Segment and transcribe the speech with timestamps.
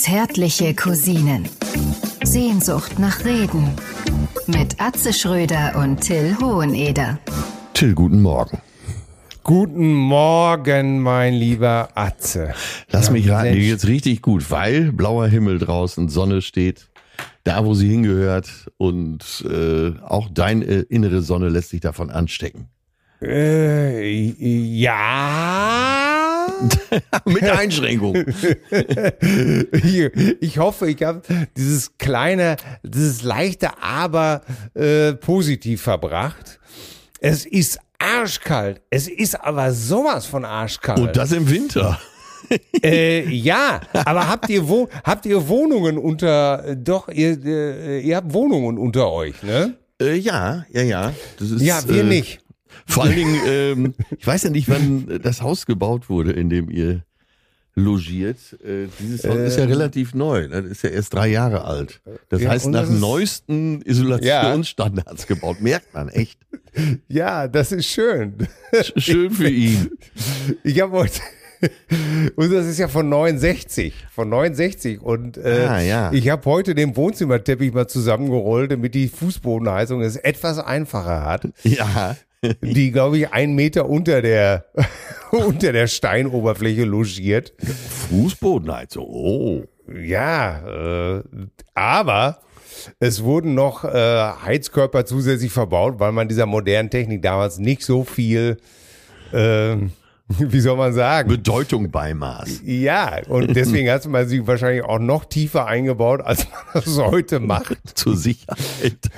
[0.00, 1.46] Zärtliche Cousinen.
[2.24, 3.68] Sehnsucht nach Reden.
[4.46, 7.18] Mit Atze Schröder und Till Hoheneder.
[7.74, 8.62] Till, guten Morgen.
[9.44, 12.54] Guten Morgen, mein lieber Atze.
[12.88, 16.88] Lass mich raten, dir geht's richtig gut, weil blauer Himmel draußen, Sonne steht
[17.44, 22.70] da, wo sie hingehört und äh, auch deine innere Sonne lässt sich davon anstecken.
[23.20, 25.99] Äh, ja.
[27.24, 28.14] Mit Einschränkung.
[30.40, 31.22] ich, hoffe, ich habe
[31.56, 34.42] dieses kleine, dieses leichte Aber
[34.74, 36.60] äh, positiv verbracht.
[37.20, 38.82] Es ist arschkalt.
[38.90, 40.98] Es ist aber sowas von arschkalt.
[40.98, 41.98] Und das im Winter.
[42.82, 48.32] Äh, ja, aber habt ihr wo habt ihr Wohnungen unter doch ihr äh, ihr habt
[48.32, 49.76] Wohnungen unter euch, ne?
[50.00, 51.12] Äh, ja, ja, ja.
[51.38, 52.40] Ist, Ja, wir äh, nicht.
[52.90, 56.70] Vor allen Dingen, ähm, ich weiß ja nicht, wann das Haus gebaut wurde, in dem
[56.70, 57.02] ihr
[57.76, 58.38] logiert.
[58.64, 60.48] Äh, dieses Haus ist ja relativ neu.
[60.48, 60.62] Ne?
[60.62, 62.00] Das ist ja erst drei Jahre alt.
[62.28, 62.42] Das.
[62.42, 65.60] Ja, heißt, nach das neuesten Isolationsstandards gebaut.
[65.60, 66.38] Merkt man echt.
[67.08, 68.46] Ja, das ist schön.
[68.96, 69.90] Schön für ihn.
[70.62, 71.20] Ich habe heute
[72.36, 76.12] und das ist ja von 69, von 69 und äh, Ah, ja.
[76.12, 81.48] ich habe heute den Wohnzimmerteppich mal zusammengerollt, damit die Fußbodenheizung es etwas einfacher hat.
[81.64, 82.16] Ja.
[82.62, 84.64] Die glaube ich einen Meter unter der
[85.30, 87.52] unter der Steinoberfläche logiert.
[88.08, 89.06] Fußbodenheizung.
[89.06, 89.64] Oh.
[89.92, 91.22] Ja, äh,
[91.74, 92.40] aber
[92.98, 98.04] es wurden noch äh, Heizkörper zusätzlich verbaut, weil man dieser modernen Technik damals nicht so
[98.04, 98.58] viel,
[99.32, 99.76] äh,
[100.28, 102.62] wie soll man sagen, Bedeutung beimaß.
[102.64, 107.40] Ja, und deswegen hat man sie wahrscheinlich auch noch tiefer eingebaut, als man das heute
[107.40, 107.76] macht.
[107.94, 109.10] Zur Sicherheit.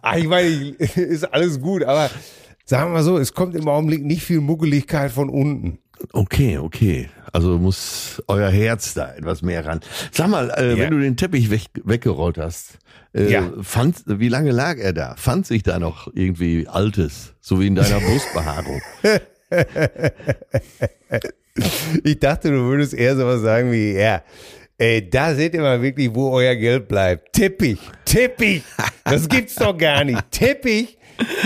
[0.00, 0.46] Ah, ich meine,
[0.78, 2.08] ist alles gut, aber
[2.66, 5.78] sagen wir mal so, es kommt im Augenblick nicht viel Muggeligkeit von unten.
[6.12, 7.08] Okay, okay.
[7.32, 9.80] Also muss euer Herz da etwas mehr ran.
[10.12, 10.78] Sag mal, äh, Ja.
[10.78, 12.78] wenn du den Teppich weg, weggerollt hast,
[13.14, 13.50] äh, Ja.
[13.62, 15.14] fand, wie lange lag er da?
[15.16, 18.80] Fand sich da noch irgendwie Altes, so wie in deiner Brustbehaarung?
[22.04, 24.22] Ich dachte, du würdest eher sowas sagen wie, ja,
[24.76, 27.32] ey, da seht ihr mal wirklich, wo euer Geld bleibt.
[27.32, 28.62] Teppich, Teppich,
[29.04, 30.20] das gibt's doch gar nicht.
[30.30, 30.98] Teppich,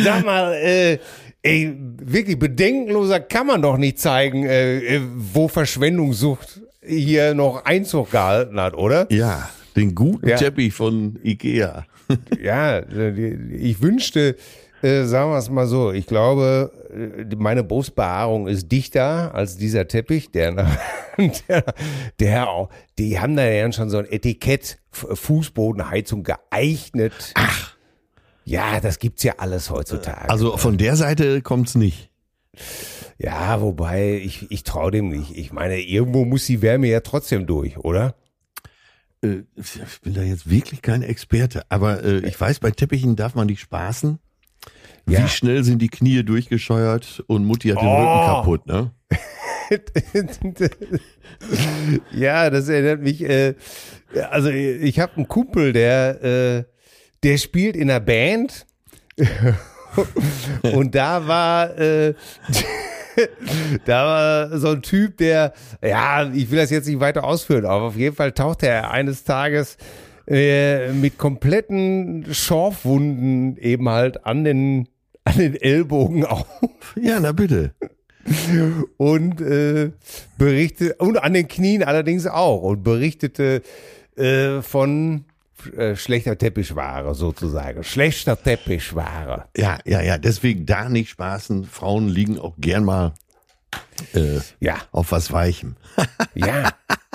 [0.03, 0.99] sag mal, äh,
[1.43, 8.11] ey, wirklich bedenkenloser kann man doch nicht zeigen, äh, äh, wo Verschwendungssucht hier noch Einzug
[8.11, 9.07] gehalten hat, oder?
[9.11, 10.37] ja, den guten Ja.
[10.37, 11.85] Teppich von Ikea.
[12.43, 14.35] Ja, äh, ich wünschte,
[14.83, 19.87] äh, sagen wir es mal so, ich glaube, äh, meine Brustbehaarung ist dichter als dieser
[19.87, 20.53] Teppich, der,
[21.49, 21.65] der,
[22.19, 27.13] der auch, die haben da ja schon so ein Etikett, Fußbodenheizung geeignet.
[27.35, 27.70] Ach.
[28.51, 30.29] Ja, das gibt's ja alles heutzutage.
[30.29, 32.11] Also von der Seite kommt's nicht.
[33.17, 35.37] ja, wobei, ich, ich traue dem nicht.
[35.37, 38.17] Ich meine, irgendwo muss die Wärme ja trotzdem durch, oder?
[39.23, 43.37] Äh, Ich bin da jetzt wirklich kein Experte, aber äh, ich weiß, bei Teppichen darf
[43.37, 44.19] man nicht spaßen.
[45.09, 45.23] Ja.
[45.25, 47.93] Wie schnell sind die Knie durchgescheuert und Mutti hat den Oh.
[47.99, 48.91] Rücken kaputt, ne?
[52.13, 53.23] ja, das erinnert mich.
[53.23, 53.55] Äh,
[54.31, 56.65] also ich habe einen Kumpel, der äh,
[57.23, 58.67] der spielt in einer Band
[60.63, 62.15] und da war äh,
[63.85, 64.05] da
[64.51, 67.97] war so ein Typ, der ja, ich will das jetzt nicht weiter ausführen, aber auf
[67.97, 69.77] jeden Fall tauchte er eines Tages
[70.27, 74.89] äh, mit kompletten Schorfwunden eben halt an den
[75.25, 76.47] an den Ellbogen auf
[76.97, 77.75] Ja, na bitte.
[78.97, 79.91] und äh,
[80.39, 83.63] berichtete und an den Knien allerdings auch und berichtete
[84.17, 85.25] äh, von
[85.67, 89.47] äh, schlechter Teppichware sozusagen, schlechter Teppichware.
[89.57, 91.65] Ja, ja, ja, deswegen da nicht spaßen.
[91.65, 93.15] Frauen liegen auch gern mal
[94.15, 95.77] äh, Ja, auf was Weichem.
[96.35, 96.73] ja.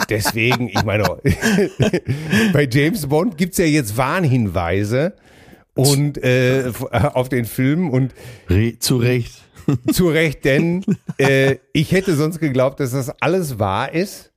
[0.10, 1.04] Deswegen, ich meine,
[2.54, 5.14] bei James Bond gibt's ja jetzt Warnhinweise
[5.74, 8.14] und äh, auf den Filmen und
[8.50, 9.42] Re zu Recht.
[9.92, 10.86] Zu Recht, denn
[11.18, 14.32] äh, ich hätte sonst geglaubt, dass das alles wahr ist.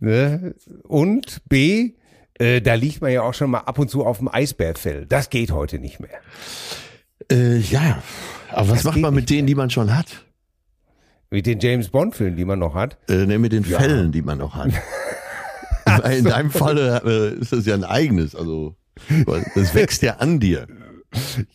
[0.00, 0.54] Ne?
[0.84, 1.92] Und B,
[2.42, 5.06] äh, da liegt man ja auch schon mal ab und zu auf dem Eisbärfell.
[5.06, 6.18] Das geht heute nicht mehr.
[7.30, 8.02] Äh, ja,
[8.50, 10.24] aber was Das macht man mit denen, die man schon hat?
[11.30, 12.98] Mit den James Bond-Filmen, die man noch hat.
[13.08, 14.72] Äh, ne, mit den Fällen, die man noch hat.
[16.10, 18.76] In deinem Falle äh, ist das ja ein eigenes, also
[19.54, 20.66] das wächst ja an dir.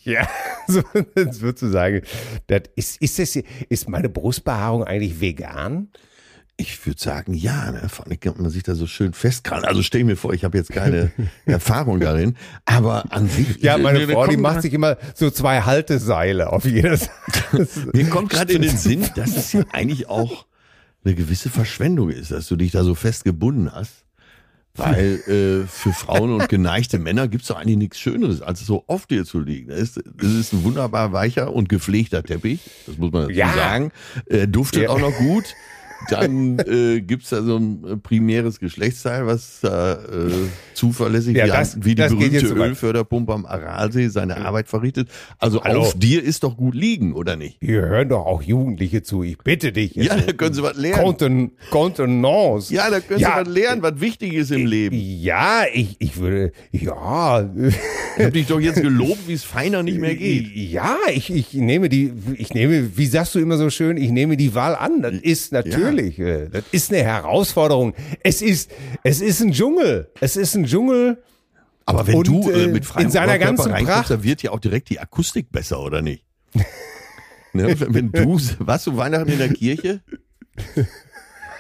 [0.04, 0.28] Ja,
[0.68, 0.82] so,
[1.16, 2.02] das würdest du sagen.
[2.48, 3.36] Das ist, ist, das,
[3.70, 5.90] ist meine Brustbehaarung eigentlich vegan?
[6.60, 7.88] Ich würde sagen, ja, ne?
[7.88, 9.64] vor allem kann man sich da so schön festkrallen.
[9.66, 11.12] Also stell mir vor, ich habe jetzt keine
[11.46, 13.62] Erfahrung darin, aber an sich.
[13.62, 17.68] Ja, meine mir, mir Frau, die macht sich immer so zwei Halteseile auf jeder Seite.
[17.94, 20.48] Mir kommt gerade in den Sinn, dass es ja eigentlich auch
[21.06, 24.04] eine gewisse Verschwendung ist, dass du dich da so fest gebunden hast.
[24.74, 29.08] Weil äh, für Frauen und geneigte Männer gibt's doch eigentlich nichts Schöneres, als so auf
[29.08, 29.70] dir zu liegen.
[29.70, 33.52] Das ist, das ist ein wunderbar weicher und gepflegter Teppich, das muss man dazu Ja.
[33.54, 33.92] sagen.
[34.28, 34.90] Äh, duftet Ja.
[34.90, 35.46] auch noch gut.
[36.10, 39.98] Dann äh, gibt's da so ein äh, primäres Geschlechtsteil, was da äh,
[40.74, 42.54] zuverlässig Ja, wie, das- wie die das berühmte.
[42.54, 45.10] Ölförderpumpe am Aralsee seine Arbeit verrichtet.
[45.40, 45.82] Also Hallo.
[45.82, 47.58] auf dir ist doch gut liegen, oder nicht?
[47.62, 49.24] Hier hören doch auch Jugendliche zu.
[49.24, 49.96] Ich bitte dich.
[49.96, 51.04] Ja, da können sie was lernen.
[51.04, 52.74] Conten Contenance.
[52.74, 54.96] Ja, da können Ja, sie was lernen, was wichtig ist im Leben.
[54.98, 57.50] Ja, ich, ich würde, ja.
[58.18, 60.56] Ich hab dich doch jetzt gelobt, wie es feiner nicht mehr geht.
[60.56, 64.38] Ja, ich, ich nehme die, ich nehme, wie sagst du immer so schön, ich nehme
[64.38, 65.02] die Wahl an.
[65.02, 67.94] Das ist natürlich, äh, das ist eine Herausforderung.
[68.24, 68.72] Es ist,
[69.04, 70.12] es ist ein Dschungel.
[70.20, 71.24] Es ist ein Dschungel.
[71.86, 74.10] Aber wenn Und, du äh, äh, mit freiem in seiner ganzen Pracht.
[74.10, 76.26] dann wird ja auch direkt die Akustik besser, oder nicht?
[77.54, 80.02] ne, wenn, wenn du, warst du Weihnachten in der Kirche?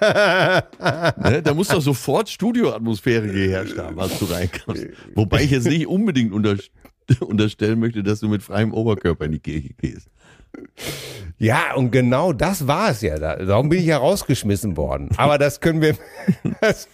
[0.02, 4.88] ne, da muss doch sofort Studioatmosphäre geherrscht haben, als du reinkommst.
[5.16, 6.58] Wobei ich jetzt nicht unbedingt unter,
[7.22, 10.10] unterstellen möchte, dass du mit freiem Oberkörper in die Kirche gehst.
[11.40, 13.20] Ja, und genau das war es ja.
[13.20, 15.10] Da- Darum bin ich ja rausgeschmissen worden.
[15.18, 15.96] Aber das können wir,
[16.62, 16.88] das,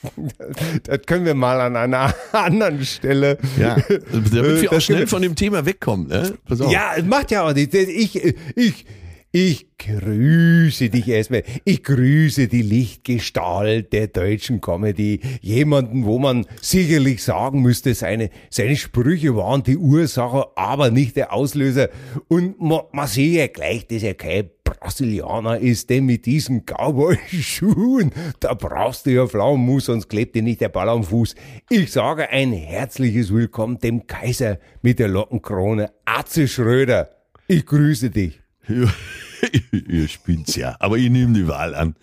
[0.84, 3.38] das können wir mal an einer anderen Stelle.
[3.58, 3.78] Ja,
[4.12, 6.08] damit wir auch schnell von dem Thema wegkommen.
[6.08, 6.34] Ne?
[6.72, 7.74] Ja, es macht ja auch nichts.
[7.74, 8.22] Ich,
[8.58, 8.86] ich,
[9.36, 11.42] ich grüße dich erstmal.
[11.66, 15.22] Ich grüße die Lichtgestalt der deutschen Comedy.
[15.42, 21.34] Jemanden, wo man sicherlich sagen müsste, seine, seine Sprüche waren die Ursache, aber nicht der
[21.34, 21.90] Auslöser.
[22.28, 28.12] Und man, man sieht ja gleich, dass er kein Brasilianer ist, denn mit diesen Cowboy-Schuhen,
[28.40, 31.34] da brauchst du ja Pflaumenmus, sonst klebt dir nicht der Ball am Fuß.
[31.72, 37.10] Ich sage ein herzliches Willkommen dem Kaiser mit der Lockenkrone, Atze Schröder.
[37.48, 38.43] Ich grüße dich.
[39.88, 41.96] ihr spinnt's ja, aber ich nehme die Wahl an.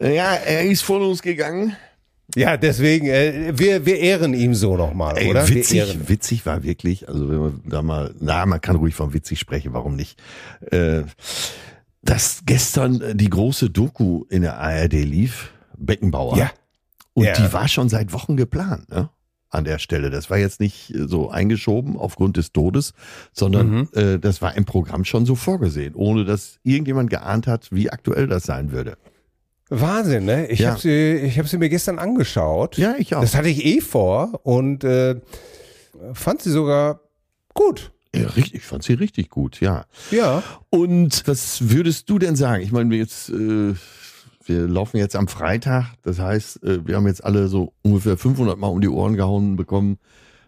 [0.00, 1.76] Ja, er ist von uns gegangen.
[2.34, 5.48] Ja, deswegen, äh, wir, wir ehren ihm so nochmal, oder?
[5.48, 9.38] Witzig, witzig war wirklich, also wenn man da mal, na, man kann ruhig von witzig
[9.38, 10.20] sprechen, warum nicht?
[10.70, 11.02] Äh,
[12.02, 16.36] dass gestern äh, die große Doku in der ARD lief, Beckenbauer.
[16.36, 16.50] Ja.
[17.14, 17.32] Und Ja.
[17.34, 19.08] die war schon seit Wochen geplant, ne?
[19.56, 20.10] An der Stelle.
[20.10, 22.92] Das war jetzt nicht äh, so eingeschoben aufgrund des Todes,
[23.32, 23.88] sondern Mhm.
[23.94, 28.26] äh, das war im Programm schon so vorgesehen, ohne dass irgendjemand geahnt hat, wie aktuell
[28.28, 28.96] das sein würde.
[29.68, 30.46] Wahnsinn, ne?
[30.46, 30.70] Ich Ja.
[30.70, 32.78] habe sie, ich hab sie mir gestern angeschaut.
[32.78, 33.20] Ja, ich auch.
[33.20, 35.16] Das hatte ich eh vor und äh,
[36.12, 37.00] fand sie sogar
[37.54, 37.90] gut.
[38.14, 39.84] Ja, richtig, ich fand sie richtig gut, ja.
[40.10, 40.42] Ja.
[40.70, 42.62] Und was würdest du denn sagen?
[42.62, 43.74] Ich meine, wir jetzt, äh,
[44.48, 45.94] wir laufen jetzt am Freitag.
[46.02, 49.56] Das heißt, äh, wir haben jetzt alle so ungefähr 500 Mal um die Ohren gehauen
[49.56, 49.98] bekommen,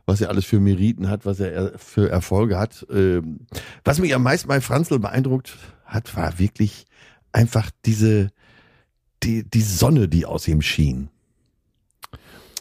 [0.07, 2.87] was er alles für Meriten hat, was er für Erfolge hat.
[2.91, 3.41] Ähm,
[3.85, 6.87] was mich am meisten bei Franzl beeindruckt hat, war wirklich
[7.33, 8.31] einfach diese,
[9.23, 11.11] die, die Sonne, die aus ihm schien.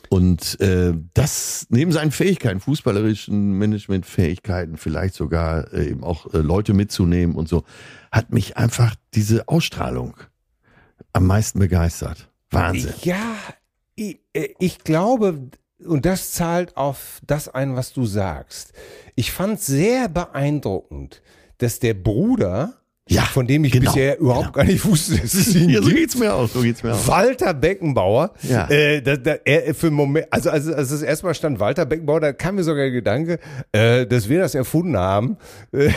[0.09, 6.73] Und äh, das neben seinen Fähigkeiten, fußballerischen Managementfähigkeiten, vielleicht sogar äh, eben auch äh, Leute
[6.73, 7.63] mitzunehmen und so,
[8.11, 10.15] hat mich einfach diese Ausstrahlung
[11.13, 12.29] am meisten begeistert.
[12.51, 12.93] Wahnsinn.
[13.01, 13.35] Ja,
[13.95, 15.49] ich, äh, ich glaube,
[15.85, 18.73] und das zahlt auf das ein, was du sagst.
[19.15, 21.21] Ich fand sehr beeindruckend,
[21.59, 22.73] dass der Bruder,
[23.09, 24.55] Ja, von dem ich genau, bisher überhaupt genau.
[24.57, 26.93] gar nicht wusste, dass es ihn Ja, so gibt, geht's mir auch, so geht's mir
[26.93, 27.07] auch.
[27.07, 28.67] Walter Beckenbauer, Ja.
[28.69, 32.19] äh, da, da, er, für einen Moment, also als, als das erstmal stand Walter Beckenbauer,
[32.21, 33.39] da kam mir sogar der Gedanke,
[33.71, 35.37] äh, dass wir das erfunden haben.
[35.71, 35.89] Äh,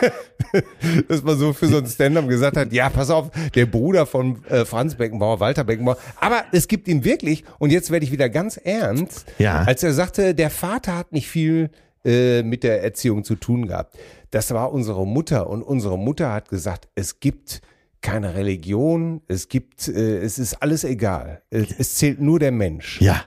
[1.08, 4.44] dass man so für so ein Stand-up gesagt hat, ja, pass auf, der Bruder von
[4.46, 5.98] äh, Franz Beckenbauer, Walter Beckenbauer.
[6.20, 9.62] Aber es gibt ihn wirklich, und jetzt werde ich wieder ganz ernst, Ja.
[9.62, 11.70] als er sagte, der Vater hat nicht viel
[12.04, 13.96] äh, mit der Erziehung zu tun gehabt.
[14.30, 17.60] Das war unsere Mutter und unsere Mutter hat gesagt, es gibt
[18.02, 21.42] keine Religion, es gibt, äh, es ist alles egal.
[21.50, 23.00] Es, es zählt nur der Mensch.
[23.00, 23.24] Ja,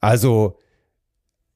[0.00, 0.58] Also,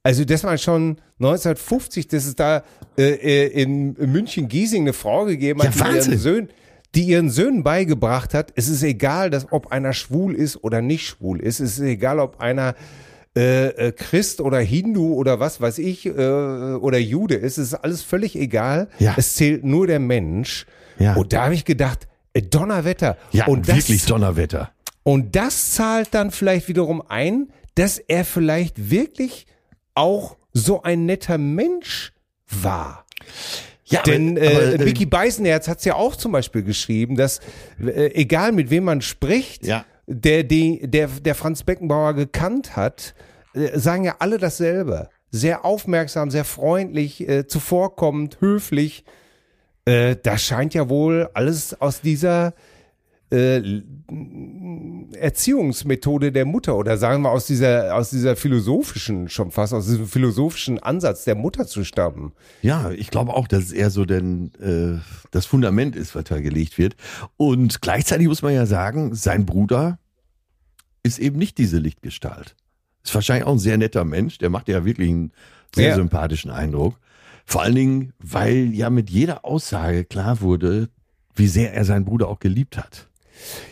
[0.03, 2.63] also das war schon 1950, dass es da
[2.97, 6.49] äh, äh, in München-Giesing eine Frau gegeben hat, Ja, die, ihren Söhnen,
[6.95, 11.07] die ihren Söhnen beigebracht hat, es ist egal, dass, ob einer schwul ist oder nicht
[11.07, 11.61] schwul ist.
[11.61, 12.75] Es ist egal, ob einer
[13.37, 17.59] äh, äh, Christ oder Hindu oder was weiß ich äh, oder Jude ist.
[17.59, 18.89] Es ist alles völlig egal.
[18.99, 19.15] Ja.
[19.17, 20.67] Es zählt nur der Mensch.
[20.99, 21.15] Ja.
[21.15, 23.17] Und da habe ich gedacht, äh, Donnerwetter.
[23.33, 24.71] ja, und das, wirklich Donnerwetter.
[25.03, 29.47] und das zahlt dann vielleicht wiederum ein, dass er vielleicht wirklich
[29.99, 32.13] auch so ein netter Mensch
[32.49, 33.05] war.
[33.85, 37.41] Ja, Denn aber- äh, aber, Vicky Beisenherz hat es ja auch zum Beispiel geschrieben, dass
[37.81, 39.85] äh, egal mit wem man spricht, Ja.
[40.07, 43.15] der, die, der, der Franz Beckenbauer gekannt hat,
[43.55, 45.09] äh, sagen ja alle dasselbe.
[45.31, 49.05] Sehr aufmerksam, sehr freundlich, äh, zuvorkommend, höflich.
[49.85, 52.55] Äh, das scheint ja wohl alles aus dieser
[53.31, 53.83] äh,
[55.13, 60.07] Erziehungsmethode der Mutter oder sagen wir aus dieser, aus dieser philosophischen, schon fast aus diesem
[60.07, 62.33] philosophischen Ansatz der Mutter zu stammen.
[62.63, 66.41] Ja, ich glaube auch, dass es eher so denn äh, das Fundament ist, was da
[66.41, 66.97] gelegt wird.
[67.37, 69.99] Und gleichzeitig muss man ja sagen, sein Bruder
[71.03, 72.55] ist eben nicht diese Lichtgestalt.
[73.05, 75.33] Ist wahrscheinlich auch ein sehr netter Mensch, der macht ja wirklich einen
[75.75, 75.95] sehr Ja.
[75.95, 76.99] sympathischen Eindruck.
[77.45, 80.89] Vor allen Dingen, weil ja mit jeder Aussage klar wurde,
[81.35, 83.08] wie sehr er seinen Bruder auch geliebt hat.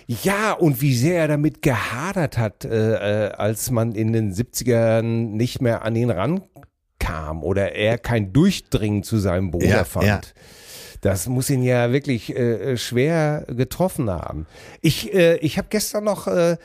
[0.07, 5.03] Ja, und wie sehr er damit gehadert hat, äh, äh, als man in den 70ern
[5.03, 10.07] nicht mehr an ihn rankam oder er kein Durchdringen zu seinem Bruder Ja, fand.
[10.07, 10.21] ja.
[11.03, 14.47] Das muss ihn ja wirklich äh, schwer getroffen haben.
[14.81, 16.57] Ich, äh, ich habe gestern noch äh,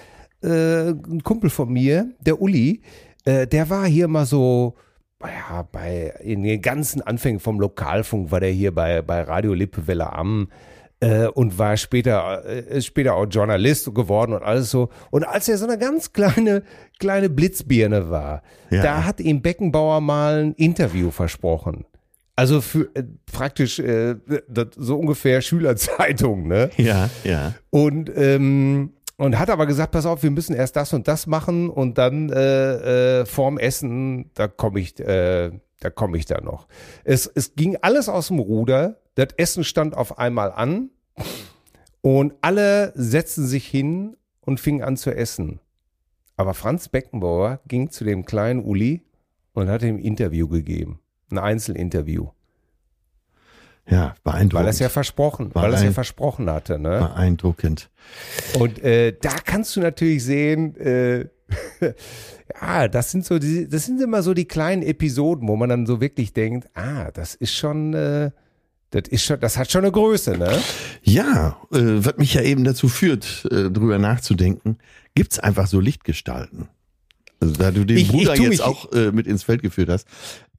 [0.42, 2.82] äh, einen Kumpel von mir, der Uli,
[3.26, 4.76] äh, der war hier mal so,
[5.22, 10.12] ja, bei in den ganzen Anfängen vom Lokalfunk war der hier bei, bei Radio Lippewelle
[10.12, 10.48] am
[11.02, 14.90] äh, und war später, äh, ist später auch Journalist geworden und alles so.
[15.10, 16.64] Und als er so eine ganz kleine,
[17.00, 18.82] kleine Blitzbirne war, Ja.
[18.84, 21.86] da hat ihm Beckenbauer mal ein Interview versprochen.
[22.36, 24.16] Also für äh, praktisch äh,
[24.48, 26.70] das, so ungefähr Schülerzeitung, ne?
[26.78, 27.54] Ja, ja.
[27.70, 31.70] Und, ähm, und hat aber gesagt, pass auf, wir müssen erst das und das machen
[31.70, 36.68] und dann äh, äh, vorm Essen, da komme ich, äh, da komme ich da noch.
[37.04, 38.98] Es, es ging alles aus dem Ruder.
[39.16, 40.90] Das Essen stand auf einmal an
[42.02, 45.60] und alle setzten sich hin und fingen an zu essen.
[46.38, 49.04] Aber Franz Beckenbauer ging zu dem kleinen Uli
[49.54, 51.00] und hat ihm ein Interview gegeben.
[51.30, 52.30] Ein Einzelinterview.
[53.88, 54.54] Ja, beeindruckend.
[54.54, 57.00] Weil er es ja versprochen, War weil er es ja versprochen hatte, ne?
[57.00, 57.90] beeindruckend.
[58.58, 61.28] Und äh, da kannst du natürlich sehen, äh,
[62.62, 65.86] ja, das sind so die, das sind immer so die kleinen Episoden, wo man dann
[65.86, 68.32] so wirklich denkt, ah, das ist schon, äh,
[68.92, 70.60] das ist schon, das hat schon eine Größe, ne?
[71.04, 74.78] Ja, äh, was mich ja eben dazu führt, äh, drüber nachzudenken,
[75.16, 76.68] gibt's einfach so Lichtgestalten.
[77.40, 79.64] Also da du den Ich- ich Bruder tu jetzt mich- auch äh, mit ins Feld
[79.64, 80.08] geführt hast,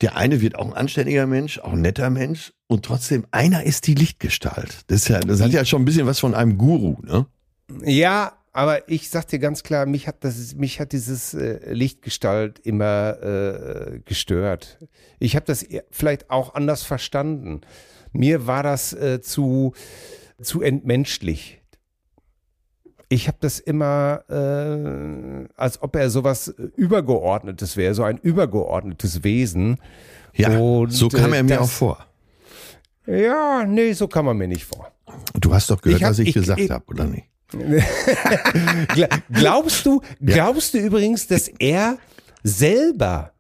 [0.01, 3.87] der eine wird auch ein anständiger Mensch, auch ein netter Mensch und trotzdem einer ist
[3.87, 4.79] die Lichtgestalt.
[4.89, 7.27] Das, ist ja, das hat ja schon ein bisschen was von einem Guru, ne?
[7.85, 12.59] Ja, aber ich sag dir ganz klar, mich hat das, mich hat dieses äh, Lichtgestalt
[12.61, 14.79] immer äh, gestört.
[15.21, 17.61] Ich habe das eher- vielleicht auch anders verstanden.
[18.13, 19.73] Mir war das äh, zu
[20.41, 21.61] zu entmenschlich.
[23.09, 29.79] Ich habe das immer, äh, als ob er sowas Übergeordnetes wäre, so ein übergeordnetes Wesen.
[30.35, 32.07] Ja, Und, so kam äh, er mir das- auch vor.
[33.07, 34.91] Ja, nee, so kann man mir nicht vor.
[35.39, 37.27] Du hast doch gehört, Ich hab- was ich, ich- gesagt habe, oder nicht?
[37.53, 41.99] Gla- Glaubst du, glaubst du übrigens, dass er
[42.43, 43.33] selber,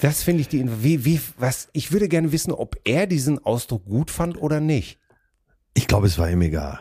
[0.00, 3.84] das finde ich die, wie, wie, was, ich würde gerne wissen, ob er diesen Ausdruck
[3.84, 4.98] gut fand oder nicht.
[5.74, 6.80] Ich glaube, es war ihm egal.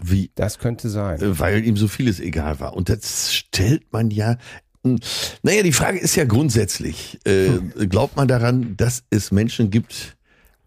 [0.00, 1.20] Wie, Das könnte sein.
[1.20, 2.74] äh, weil ihm so vieles egal war.
[2.74, 4.36] Und das stellt man ja.
[4.84, 5.00] hm,
[5.42, 7.58] Naja, die Frage ist ja grundsätzlich, äh,
[7.88, 10.16] glaubt man daran, dass es Menschen gibt,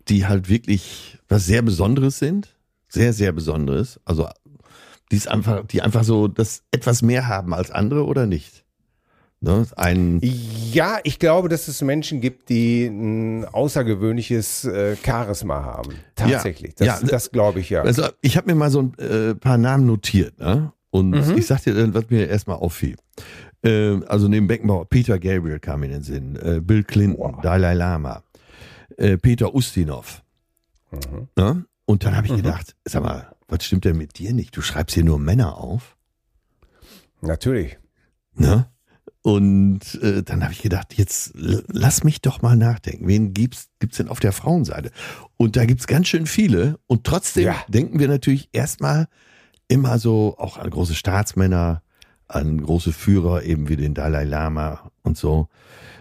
[0.09, 2.57] die halt wirklich was sehr Besonderes sind?
[2.89, 4.01] Sehr, sehr Besonderes.
[4.03, 4.27] Also,
[5.11, 8.60] die einfach, die einfach so das etwas mehr haben als andere oder nicht?
[9.43, 9.65] Ne?
[9.75, 15.95] Ein, Ja, ich glaube, dass es Menschen gibt, die ein außergewöhnliches äh, Charisma haben.
[16.15, 16.75] Tatsächlich.
[16.79, 17.07] Ja, Das, ja.
[17.07, 17.81] das glaube ich ja.
[17.81, 20.71] Also ich habe mir mal so ein äh, paar Namen notiert, ne?
[20.91, 21.37] Und Mhm.
[21.37, 22.97] ich sag dir, dann, was mir erstmal auffiel.
[23.63, 27.41] Äh, also neben Beckenbauer, Peter Gabriel kam mir in den Sinn, äh, Bill Clinton, Wow.
[27.41, 28.23] Dalai Lama,
[28.97, 30.21] äh, Peter Ustinov.
[30.91, 31.29] Mhm.
[31.35, 31.65] Ne?
[31.85, 34.55] Und dann habe ich gedacht, sag mal, was stimmt denn mit dir nicht?
[34.55, 35.95] Du schreibst hier nur Männer auf.
[37.21, 37.77] Natürlich.
[38.35, 38.67] Ne?
[39.23, 43.07] Und äh, dann habe ich gedacht, jetzt lass mich doch mal nachdenken.
[43.07, 44.91] Wen gibt's gibt's denn auf der Frauenseite?
[45.37, 46.79] Und da gibt's ganz schön viele.
[46.87, 47.55] Und trotzdem Ja.
[47.67, 49.07] denken wir natürlich erstmal
[49.67, 51.83] immer so auch an große Staatsmänner,
[52.27, 55.49] an große Führer, eben wie den Dalai Lama und so.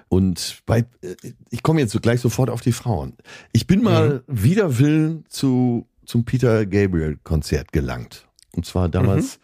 [0.08, 1.14] Und bei, äh,
[1.50, 3.16] ich komme jetzt so gleich sofort auf die Frauen.
[3.52, 8.26] Ich bin mal wider Willen zu, zum Peter Gabriel Konzert gelangt.
[8.52, 9.38] Und zwar damals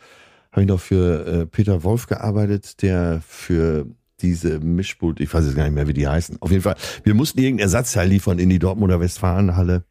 [0.56, 3.86] habe ich noch für äh, Peter Wolf gearbeitet, der für
[4.22, 6.38] diese Mischpult, ich weiß jetzt gar nicht mehr, wie die heißen.
[6.40, 9.84] Auf jeden Fall, wir mussten irgendein Ersatzteil liefern in die Dortmunder Westfalenhalle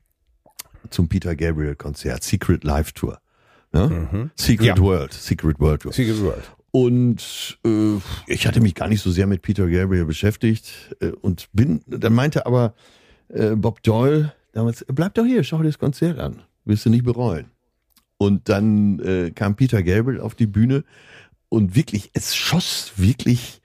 [0.90, 3.20] zum Peter Gabriel Konzert, Secret Live Tour.
[3.74, 4.32] Ne?
[4.36, 4.78] Secret Ja.
[4.80, 5.94] World, Secret World Tour.
[5.94, 6.44] Secret World.
[6.72, 11.48] Und äh, ich hatte mich gar nicht so sehr mit Peter Gabriel beschäftigt äh, und
[11.54, 12.74] bin, dann meinte aber
[13.30, 17.06] äh, Bob Doyle damals, bleib doch hier, schau dir das Konzert an, wirst du nicht
[17.06, 17.52] bereuen.
[18.18, 20.84] Und dann äh, kam Peter Gabriel auf die Bühne
[21.50, 23.62] und wirklich, es schoss wirklich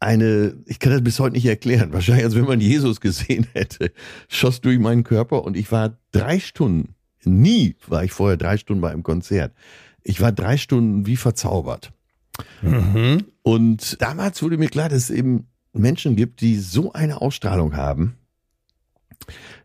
[0.00, 3.92] eine, ich kann das bis heute nicht erklären, wahrscheinlich als wenn man Jesus gesehen hätte,
[4.28, 6.94] schoss durch meinen Körper und ich war drei Stunden,
[7.24, 9.54] nie war ich vorher drei Stunden bei einem Konzert.
[10.02, 11.92] Ich war drei Stunden wie verzaubert.
[13.42, 18.16] Und damals wurde mir klar, dass es eben Menschen gibt, die so eine Ausstrahlung haben.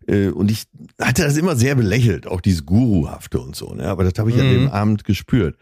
[0.07, 0.65] Äh, Und ich
[1.00, 3.74] hatte das immer sehr belächelt, auch dieses Guruhafte und so.
[3.74, 3.88] Ne?
[3.88, 5.57] Aber das habe ich an dem Abend gespürt.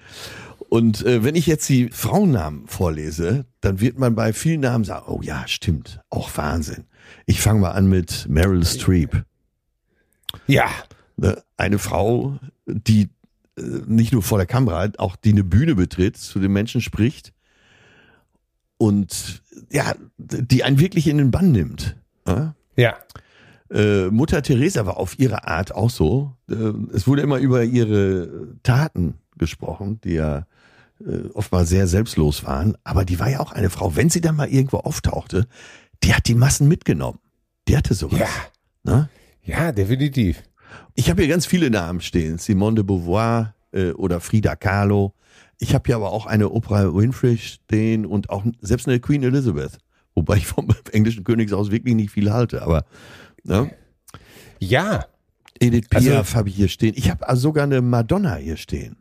[0.69, 5.05] Und äh, wenn ich jetzt die Frauennamen vorlese, dann wird man bei vielen Namen sagen,
[5.07, 6.85] oh ja, stimmt, auch Wahnsinn.
[7.25, 9.23] Ich fange mal an mit Meryl Streep.
[10.47, 10.69] Ja.
[11.15, 11.41] Ne?
[11.57, 13.09] Eine Frau, die
[13.55, 17.33] äh, nicht nur vor der Kamera, auch die eine Bühne betritt, zu den Menschen spricht
[18.77, 21.95] und ja, die einen wirklich in den Bann nimmt.
[22.27, 22.55] Ja?
[22.75, 22.95] Ja.
[23.71, 26.35] Äh, Mutter Teresa war auf ihre Art auch so.
[26.49, 30.45] Äh, es wurde immer über ihre Taten gesprochen, die ja
[30.99, 32.77] äh, oftmals sehr selbstlos waren.
[32.83, 33.95] Aber die war ja auch eine Frau.
[33.95, 35.47] Wenn sie dann mal irgendwo auftauchte,
[36.03, 37.19] die hat die Massen mitgenommen.
[37.67, 38.19] Die hatte sowas.
[38.19, 38.27] Ja.
[38.83, 39.09] Ne?
[39.43, 40.43] Ja, definitiv.
[40.95, 42.37] Ich habe hier ganz viele Namen stehen.
[42.37, 45.13] Simone de Beauvoir äh, oder Frida Kahlo.
[45.59, 49.77] Ich habe hier aber auch eine Oprah Winfrey stehen und auch selbst eine Queen Elizabeth.
[50.15, 52.61] Wobei ich vom englischen Königshaus wirklich nicht viel halte.
[52.61, 52.85] Aber
[53.43, 53.71] ne?
[54.59, 55.05] Ja.
[55.59, 56.93] Edith Also- Piaf habe ich hier stehen.
[56.95, 58.97] Ich habe sogar eine Madonna hier stehen,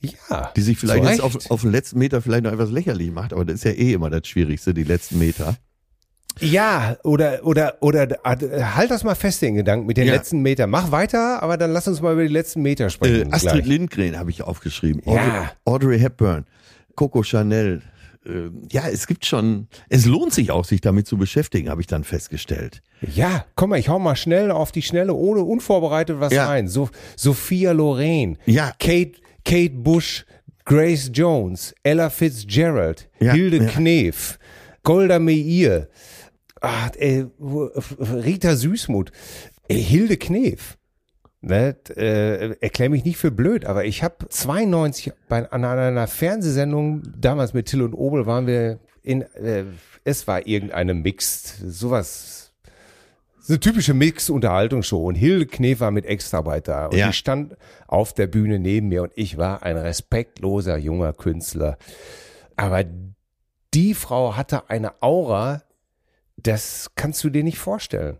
[0.00, 0.52] Ja.
[0.56, 3.44] die sich vielleicht jetzt auf, auf den letzten Meter vielleicht noch etwas lächerlich macht, aber
[3.44, 5.56] das ist ja eh immer das Schwierigste, die letzten Meter.
[6.38, 10.14] Ja, oder, oder, oder, äh, halt das mal fest, den Gedanken mit den Ja.
[10.14, 10.70] letzten Metern.
[10.70, 13.32] Mach weiter, aber dann lass uns mal über die letzten Meter Äh, sprechen.
[13.32, 13.66] Astrid gleich.
[13.66, 15.02] Lindgren habe ich aufgeschrieben.
[15.04, 15.12] Ja.
[15.12, 16.46] Audrey, Audrey Hepburn,
[16.94, 17.82] Coco Chanel.
[18.26, 21.86] Äh, ja, es gibt schon, es lohnt sich auch, sich damit zu beschäftigen, habe ich
[21.86, 22.82] dann festgestellt.
[23.00, 26.46] Ja, komm mal, ich hau mal schnell auf die Schnelle, ohne unvorbereitet was Ja.
[26.46, 26.68] rein.
[26.68, 28.72] So, Sophia Loren, Ja.
[28.78, 29.12] Kate,
[29.44, 30.26] Kate Bush,
[30.66, 33.68] Grace Jones, Ella Fitzgerald, Ja, Hilde ja.
[33.70, 34.38] Knef,
[34.82, 35.88] Golda Meir,
[36.60, 39.10] ah, äh, Rita Süßmuth,
[39.70, 40.76] Hilde Knef.
[41.42, 47.02] Ne, äh, erklär mich nicht für blöd, aber ich habe 92 bei, an einer Fernsehsendung,
[47.18, 49.64] damals mit Till und Obel waren wir in, äh,
[50.04, 52.52] es war irgendeine Mixed, sowas,
[53.40, 57.06] so eine typische Mix-Unterhaltungsshow und Hilde Knef war mit Extraarbeit da und Ja.
[57.06, 61.78] die stand auf der Bühne neben mir und ich war ein respektloser junger Künstler.
[62.56, 62.84] Aber
[63.72, 65.62] die Frau hatte eine Aura,
[66.36, 68.18] das kannst du dir nicht vorstellen.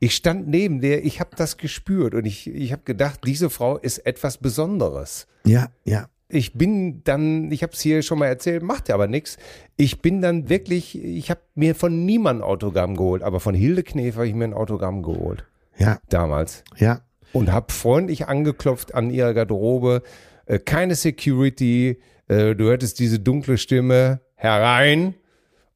[0.00, 3.76] Ich stand neben der, ich habe das gespürt und ich, ich habe gedacht, diese Frau
[3.78, 5.26] ist etwas Besonderes.
[5.44, 6.08] Ja, ja.
[6.30, 9.38] Ich bin dann, ich habe es hier schon mal erzählt, macht ja aber nichts.
[9.76, 13.82] Ich bin dann wirklich, ich habe mir von niemandem ein Autogramm geholt, aber von Hilde
[13.82, 15.46] Knef habe ich mir ein Autogramm geholt
[15.78, 17.00] Ja, damals ja.
[17.32, 20.02] und habe freundlich angeklopft an ihrer Garderobe.
[20.44, 25.14] Äh, keine Security, äh, du hörtest diese dunkle Stimme herein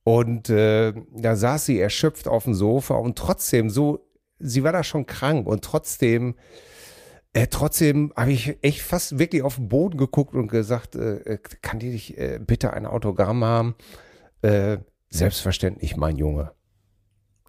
[0.05, 4.05] und äh, da saß sie erschöpft auf dem Sofa und trotzdem so,
[4.43, 6.35] sie war da schon krank und trotzdem,
[7.33, 11.39] äh, trotzdem habe ich echt fast wirklich auf den Boden geguckt und gesagt, äh, äh,
[11.63, 13.75] kann die dich äh, bitte ein Autogramm haben?
[14.43, 14.79] Äh,
[15.11, 16.53] selbstverständlich, mein Junge.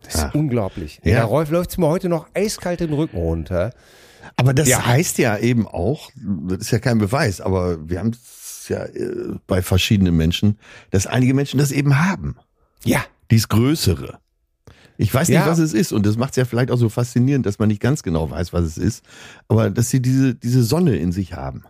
[0.03, 0.36] Das ist Ach.
[0.36, 0.99] unglaublich.
[1.03, 1.27] Ja.
[1.27, 1.27] Ja.
[1.27, 3.73] Da läuft mir heute noch eiskalt den Rücken runter.
[4.36, 4.86] Aber das Ja.
[4.86, 9.36] heißt ja eben auch, das ist ja kein Beweis, aber wir haben es ja äh,
[9.47, 10.60] bei verschiedenen Menschen,
[10.91, 12.38] dass einige Menschen das eben haben.
[12.86, 14.19] Ja, Dies Größere.
[15.04, 15.48] Ich weiß nicht, Ja.
[15.48, 15.92] was es ist.
[15.92, 18.54] Und das macht es ja vielleicht auch so faszinierend, dass man nicht ganz genau weiß,
[18.54, 19.04] was es ist.
[19.50, 21.63] Aber dass sie diese, diese Sonne in sich haben.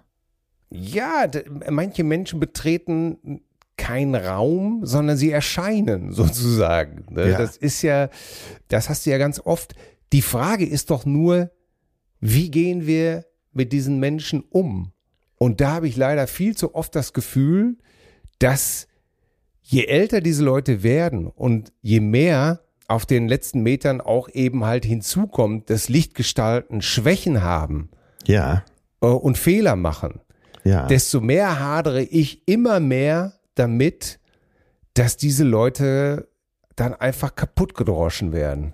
[0.69, 1.25] ja,
[1.69, 3.41] manche Menschen betreten
[3.75, 7.05] keinen Raum, sondern sie erscheinen sozusagen.
[7.09, 7.31] Ne?
[7.31, 7.37] Ja.
[7.39, 8.09] Das ist ja,
[8.67, 9.73] das hast du ja ganz oft.
[10.13, 11.49] Die Frage ist doch nur,
[12.19, 14.91] wie gehen wir mit diesen Menschen um?
[15.37, 17.77] Und da habe ich leider viel zu oft das Gefühl,
[18.37, 18.87] dass
[19.63, 22.62] je älter diese Leute werden und je mehr
[22.93, 27.89] auf den letzten Metern auch eben halt hinzukommt, dass Lichtgestalten Schwächen haben
[28.25, 28.63] Ja,
[29.01, 30.19] äh, und Fehler machen,
[30.63, 30.85] ja.
[30.87, 34.19] desto mehr hadere ich immer mehr damit,
[34.93, 36.27] dass diese Leute
[36.75, 38.73] dann einfach kaputt gedroschen werden.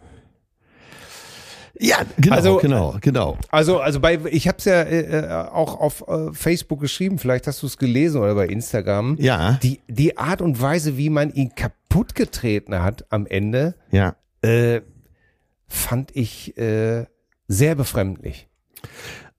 [1.79, 3.37] Ja, genau, Also- genau, genau.
[3.49, 7.47] Also, also bei, ich habe es ja äh, äh, auch auf äh, Facebook geschrieben, vielleicht
[7.47, 9.15] hast du es gelesen oder bei Instagram.
[9.19, 14.15] Ja, Die, die Art und Weise, wie man ihn kaputt getreten hat am Ende, ja.
[14.41, 14.81] äh,
[15.67, 17.05] fand ich äh,
[17.47, 18.47] sehr befremdlich.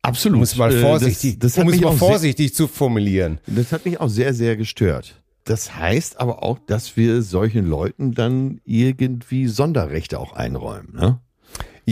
[0.02, 0.38] Absolut.
[0.38, 3.38] Um es mal Äh, vorsichtig, Das, das, um es mal vorsichtig zu formulieren.
[3.46, 5.22] Das hat mich auch sehr, sehr gestört.
[5.44, 10.94] Das heißt aber auch, dass wir solchen Leuten dann irgendwie Sonderrechte auch einräumen.
[10.94, 11.18] Ne?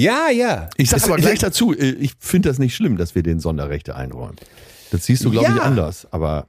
[0.00, 0.68] Ja, ja.
[0.76, 3.96] Ich sage aber gleich dazu, äh, ich finde das nicht schlimm, dass wir den Sonderrechte
[3.96, 4.36] einräumen.
[4.90, 5.62] Das siehst du, glaube ich, Ja.
[5.62, 6.06] anders.
[6.10, 6.46] Aber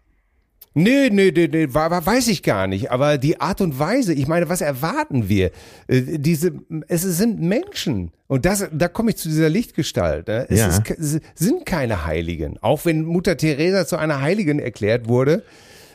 [0.76, 2.92] Nö, nö, nö, nö weiß ich gar nicht.
[2.92, 5.48] Aber die Art und Weise, ich meine, was erwarten wir?
[5.88, 6.52] Äh, diese,
[6.88, 8.12] es sind Menschen.
[8.28, 10.28] Und das, da komme ich zu dieser Lichtgestalt.
[10.28, 10.46] Ne?
[10.48, 10.68] Es, Ja.
[10.68, 12.60] ist, es sind keine Heiligen.
[12.62, 15.44] Auch wenn Mutter Teresa zu einer Heiligen erklärt wurde,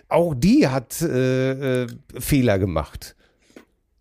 [0.09, 1.87] auch die hat äh, äh,
[2.19, 3.15] Fehler gemacht.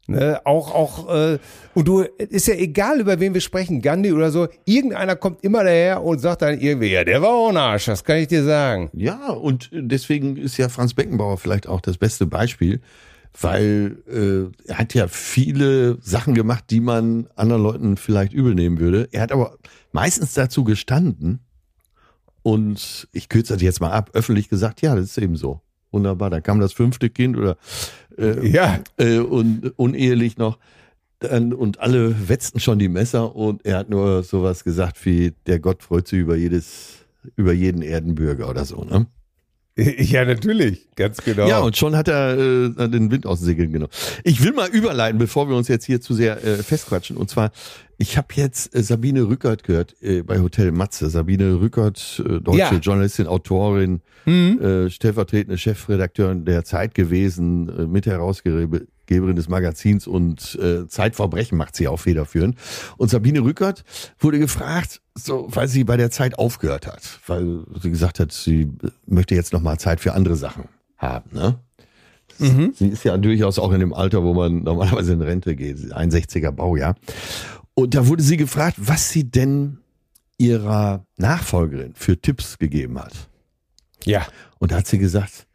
[0.05, 1.39] Ne, auch, auch, äh,
[1.73, 5.63] und du, ist ja egal, über wen wir sprechen, Gandhi oder so, irgendeiner kommt immer
[5.63, 8.43] daher und sagt dann irgendwie, ja, der war auch ein Arsch, das kann ich dir
[8.43, 8.89] sagen.
[8.91, 12.81] Ja, und deswegen ist ja Franz Beckenbauer vielleicht auch das beste Beispiel,
[13.39, 18.79] weil äh, er hat ja viele Sachen gemacht, die man anderen Leuten vielleicht übel nehmen
[18.79, 19.07] würde.
[19.13, 19.57] Er hat aber
[19.93, 21.39] meistens dazu gestanden
[22.41, 25.61] und ich kürze das jetzt mal ab, öffentlich gesagt, ja, das ist eben so.
[25.91, 27.55] Wunderbar, da kam das fünfte Kind oder
[28.17, 28.79] äh, Ja.
[28.97, 30.57] äh, und unehelich noch.
[31.19, 35.59] Dann, und alle wetzten schon die Messer und er hat nur sowas gesagt wie, der
[35.59, 37.05] Gott freut sich über jedes,
[37.37, 39.07] über jeden Erdenbürger oder so, ne?
[39.77, 41.47] Ja, natürlich, ganz genau.
[41.47, 43.91] Ja, und schon hat er äh, den Wind aus den Segeln genommen.
[44.23, 47.17] Ich will mal überleiten, bevor wir uns jetzt hier zu sehr äh, festquatschen.
[47.17, 47.51] Und zwar,
[48.03, 51.09] ich habe jetzt äh, Sabine Rückert gehört äh, bei Hotel Matze.
[51.09, 52.73] Sabine Rückert, äh, deutsche Ja.
[52.75, 61.75] Journalistin, Autorin, äh, stellvertretende Chefredakteurin der Zeit gewesen, äh, Mitherausgeberin des Magazins und Zeitverbrechen macht
[61.75, 62.57] sie auch federführend.
[62.97, 63.83] Und Sabine Rückert
[64.19, 68.69] wurde gefragt, so, weil sie bei der Zeit aufgehört hat, weil sie gesagt hat, sie
[69.05, 70.65] möchte jetzt noch mal Zeit für andere Sachen
[70.97, 71.29] haben.
[71.33, 71.59] Ne?
[72.39, 76.51] Sie ist ja durchaus auch in dem Alter, wo man normalerweise in Rente geht, 61er
[76.51, 76.95] Baujahr.
[77.75, 79.79] Und da wurde sie gefragt, was sie denn
[80.37, 83.13] ihrer Nachfolgerin für Tipps gegeben hat.
[84.05, 84.25] ja.
[84.59, 85.45] Und da hat sie gesagt,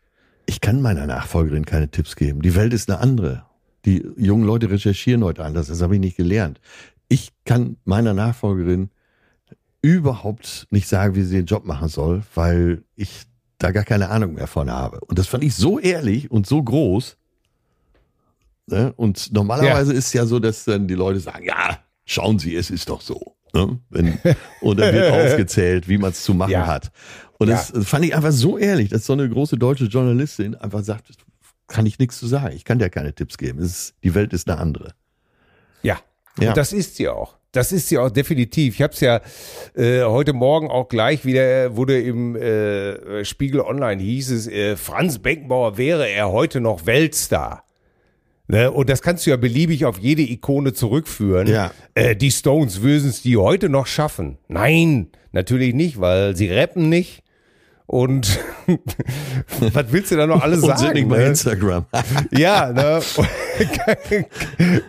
[0.44, 2.42] ich kann meiner Nachfolgerin keine Tipps geben.
[2.42, 3.44] Die Welt ist eine andere.
[3.87, 5.68] Die jungen Leute recherchieren heute anders.
[5.68, 6.61] Das habe ich nicht gelernt.
[7.09, 8.90] Ich kann meiner Nachfolgerin
[9.81, 13.22] überhaupt nicht sagen, wie sie den Job machen soll, weil ich
[13.59, 15.00] da gar keine Ahnung mehr von habe.
[15.00, 17.16] Und das fand ich so ehrlich und so groß.
[18.66, 18.92] Ne?
[18.96, 21.78] Und normalerweise ist ja so, dass dann die Leute sagen, ja,
[22.09, 23.37] schauen Sie, es ist doch so.
[23.55, 23.79] Ne?
[23.90, 24.18] Wenn,
[24.61, 26.66] und dann wird aufgezählt, wie man es zu machen Ja.
[26.66, 26.90] hat.
[27.38, 31.07] Und das fand ich einfach so ehrlich, dass so eine große deutsche Journalistin einfach sagt,
[31.68, 32.55] kann ich nichts zu sagen.
[32.57, 33.61] Ich kann dir keine Tipps geben.
[33.61, 34.92] Es ist, die Welt ist eine andere.
[35.83, 35.99] Ja.
[36.40, 36.49] Ja.
[36.51, 37.37] Und das ist sie auch.
[37.53, 38.75] Das ist sie auch definitiv.
[38.75, 39.21] Ich habe es ja
[39.75, 45.18] äh, heute Morgen auch gleich wieder, wurde im äh, Spiegel Online hieß es, äh, Franz
[45.18, 47.64] Beckenbauer wäre er heute noch Weltstar.
[48.49, 48.71] Ne?
[48.71, 51.47] Und das kannst du ja beliebig auf jede Ikone zurückführen.
[51.47, 51.71] Ja.
[51.95, 54.39] Äh, die Stones würden es die heute noch schaffen.
[54.49, 57.23] Nein, natürlich nicht, weil sie rappen nicht.
[57.87, 58.39] Und
[59.73, 60.95] was willst du da noch alles sind sagen?
[60.95, 61.27] nicht bei ne?
[61.27, 61.87] Instagram.
[62.31, 63.01] Ja, ne?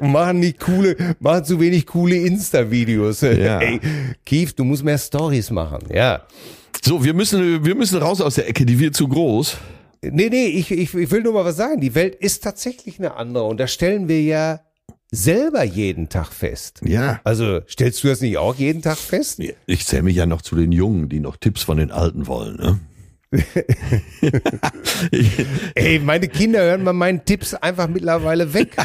[0.02, 3.22] Machen nicht coole, machen zu wenig coole Insta-Videos.
[3.22, 3.60] Ja.
[3.60, 3.80] Ey,
[4.26, 5.80] Kief, du musst mehr Stories machen.
[5.94, 6.24] Ja.
[6.82, 9.58] so, wir müssen, wir müssen raus aus der Ecke, die wird zu groß.
[10.02, 11.82] Nee, nee, ich, ich, ich will nur mal was sagen.
[11.82, 13.44] Die Welt ist tatsächlich eine andere.
[13.44, 14.62] Und das stellen wir ja
[15.12, 16.82] selber jeden Tag fest.
[16.84, 17.20] Ja.
[17.24, 19.42] Also, stellst du das nicht auch jeden Tag fest?
[19.66, 22.58] Ich zähle mich ja noch zu den Jungen, die noch Tipps von den Alten wollen.
[22.58, 22.80] Ne?
[25.76, 28.76] Ey, meine Kinder hören mal meinen Tipps einfach mittlerweile weg.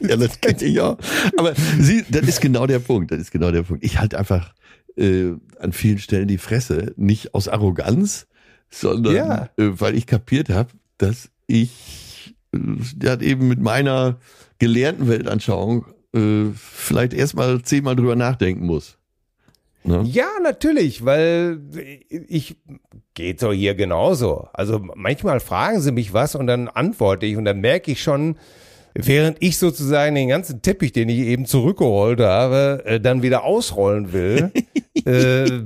[0.00, 0.96] ja, das kennt ich auch.
[1.36, 3.10] Aber sie, das ist genau der Punkt.
[3.12, 3.84] Das ist genau der Punkt.
[3.84, 4.54] Ich halte einfach
[4.96, 8.26] äh, an vielen Stellen die Fresse, nicht aus Arroganz,
[8.70, 9.48] sondern Ja.
[9.56, 14.16] äh, weil ich kapiert habe, dass ich äh, eben mit meiner
[14.58, 18.98] gelernten Weltanschauung äh, vielleicht erstmal zehnmal drüber nachdenken muss.
[19.84, 20.02] Ne?
[20.04, 21.60] Ja, natürlich, weil
[22.10, 22.56] ich
[23.14, 24.48] geht so hier genauso.
[24.52, 28.36] Also manchmal fragen sie mich was und dann antworte ich und dann merke ich schon,
[28.94, 34.12] während ich sozusagen den ganzen Teppich, den ich eben zurückgerollt habe, äh, dann wieder ausrollen
[34.12, 34.50] will.
[35.04, 35.62] äh,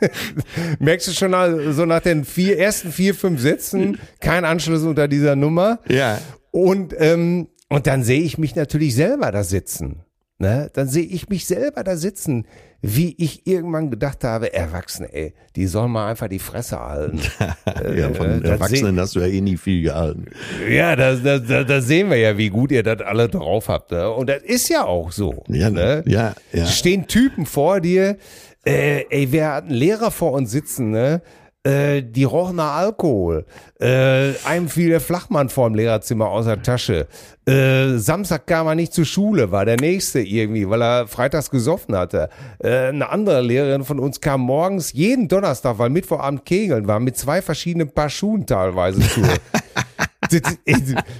[0.78, 5.08] merkst du schon also so nach den vier ersten vier fünf Sätzen kein Anschluss unter
[5.08, 5.80] dieser Nummer.
[5.88, 6.18] Ja.
[6.50, 10.04] Und, ähm, und dann sehe ich mich natürlich selber da sitzen.
[10.40, 10.70] Ne?
[10.72, 12.46] Dann sehe ich mich selber da sitzen,
[12.80, 17.20] wie ich irgendwann gedacht habe, Erwachsene, ey, die sollen mal einfach die Fresse halten.
[17.96, 20.26] ja, von das Erwachsenen hast du ja eh nie viel gehalten.
[20.70, 23.90] ja, da, da, da, da sehen wir ja, wie gut ihr das alle drauf habt.
[23.90, 24.08] Ne?
[24.08, 25.42] Und das ist ja auch so.
[25.48, 26.04] Ja, ne?
[26.06, 26.66] ja, ja.
[26.66, 28.16] Stehen Typen vor dir,
[28.64, 31.20] äh, ey, wir hatten Lehrer vor uns sitzen, ne?
[31.68, 33.44] Äh, die rochen nach Alkohol.
[33.80, 37.06] Äh, einem fiel der Flachmann vorm Lehrerzimmer aus der Tasche.
[37.46, 41.94] Äh, Samstag kam er nicht zur Schule, war der nächste irgendwie, weil er freitags gesoffen
[41.96, 42.30] hatte.
[42.58, 47.16] Äh, eine andere Lehrerin von uns kam morgens jeden Donnerstag, weil Mittwochabend Kegeln war, mit
[47.16, 49.00] zwei verschiedenen Paar Schuhen teilweise
[50.30, 50.56] das-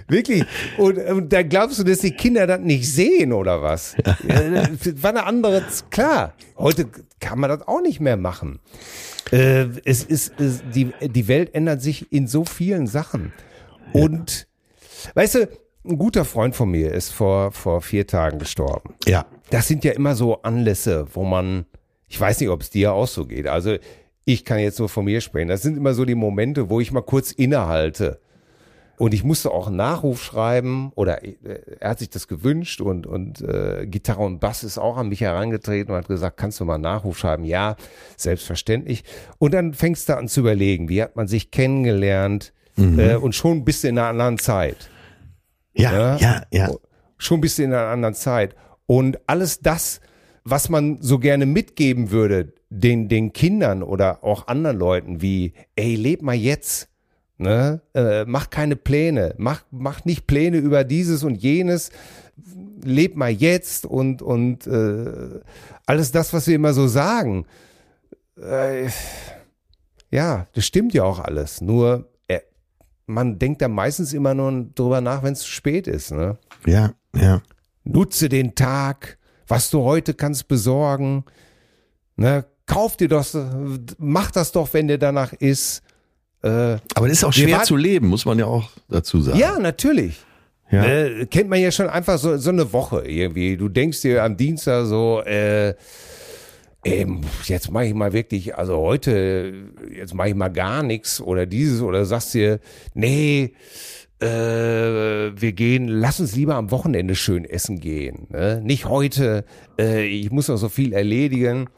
[0.08, 0.44] Wirklich.
[0.76, 3.96] Und, und da glaubst du, dass die Kinder das nicht sehen oder was?
[5.02, 6.34] War eine andere, klar.
[6.56, 6.86] Heute
[7.20, 8.58] kann man das auch nicht mehr machen.
[9.32, 13.32] Äh, es ist, es, die, die Welt ändert sich in so vielen Sachen.
[13.92, 14.46] Und,
[15.14, 15.48] weißt du,
[15.84, 18.94] ein guter Freund von mir ist vor, vor vier Tagen gestorben.
[19.06, 19.26] Ja.
[19.50, 21.66] Das sind ja immer so Anlässe, wo man,
[22.08, 23.46] ich weiß nicht, ob es dir auch so geht.
[23.46, 23.76] Also,
[24.24, 25.48] ich kann jetzt nur von mir sprechen.
[25.48, 28.20] Das sind immer so die Momente, wo ich mal kurz innehalte.
[28.98, 31.36] Und ich musste auch einen Nachruf schreiben oder äh,
[31.78, 35.20] er hat sich das gewünscht und, und äh, Gitarre und Bass ist auch an mich
[35.20, 37.44] herangetreten und hat gesagt, kannst du mal einen Nachruf schreiben?
[37.44, 37.76] Ja,
[38.16, 39.04] selbstverständlich.
[39.38, 42.98] Und dann fängst du an zu überlegen, wie hat man sich kennengelernt mhm.
[42.98, 44.90] äh, und schon bist du in einer anderen Zeit.
[45.74, 46.42] Ja, ja, ja.
[46.50, 46.70] ja.
[47.18, 48.56] Schon bist du in einer anderen Zeit.
[48.86, 50.00] Und alles das,
[50.42, 55.94] was man so gerne mitgeben würde, den, den Kindern oder auch anderen Leuten, wie, ey,
[55.94, 56.88] leb mal jetzt
[57.38, 57.80] Ne?
[57.94, 61.90] Äh, mach keine Pläne, mach, mach nicht Pläne über dieses und jenes,
[62.82, 65.40] leb mal jetzt und, und äh,
[65.86, 67.46] alles das, was wir immer so sagen.
[68.36, 68.88] Äh,
[70.10, 71.60] ja, das stimmt ja auch alles.
[71.60, 72.40] Nur äh,
[73.06, 76.10] man denkt da meistens immer nur drüber nach, wenn es zu spät ist.
[76.10, 76.38] Ne?
[76.66, 77.40] Ja, ja.
[77.84, 81.24] Nutze den Tag, was du heute kannst besorgen.
[82.16, 82.44] Ne?
[82.66, 83.36] Kauf dir das,
[83.98, 85.82] mach das doch, wenn dir danach ist.
[86.42, 89.38] Äh, Aber das ist auch schwer zu leben, muss man ja auch dazu sagen.
[89.38, 90.18] Ja, natürlich.
[90.70, 90.84] Ja.
[90.84, 93.56] Äh, kennt man ja schon einfach so, so eine Woche irgendwie.
[93.56, 95.74] Du denkst dir am Dienstag so, äh,
[96.84, 99.52] ähm, jetzt mache ich mal wirklich, also heute,
[99.94, 102.60] jetzt mache ich mal gar nichts oder dieses oder sagst dir,
[102.94, 103.54] nee,
[104.20, 108.26] äh, wir gehen, lass uns lieber am Wochenende schön essen gehen.
[108.30, 108.60] Ne?
[108.62, 109.44] Nicht heute,
[109.78, 111.68] äh, ich muss noch so viel erledigen.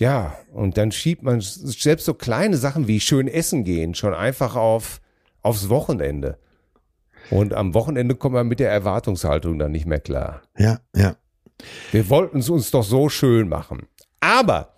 [0.00, 4.56] Ja, und dann schiebt man selbst so kleine Sachen wie schön essen gehen schon einfach
[4.56, 5.02] auf,
[5.42, 6.38] aufs Wochenende.
[7.30, 10.40] Und am Wochenende kommen wir mit der Erwartungshaltung dann nicht mehr klar.
[10.56, 11.16] Ja, ja.
[11.92, 13.88] Wir wollten es uns doch so schön machen.
[14.20, 14.72] Aber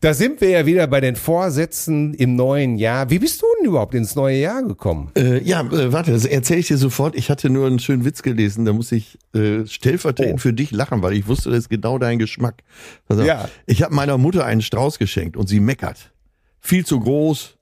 [0.00, 3.10] da sind wir ja wieder bei den Vorsätzen im neuen Jahr.
[3.10, 5.10] Wie bist du denn überhaupt ins neue Jahr gekommen?
[5.16, 7.14] Äh, ja, äh, warte, das erzähle ich dir sofort.
[7.14, 10.38] Ich hatte nur einen schönen Witz gelesen, da muss ich äh, stellvertretend oh.
[10.38, 12.62] für dich lachen, weil ich wusste, das ist genau dein Geschmack.
[13.08, 13.48] Also, ja.
[13.66, 16.12] Ich habe meiner Mutter einen Strauß geschenkt und sie meckert.
[16.60, 17.56] Viel zu groß.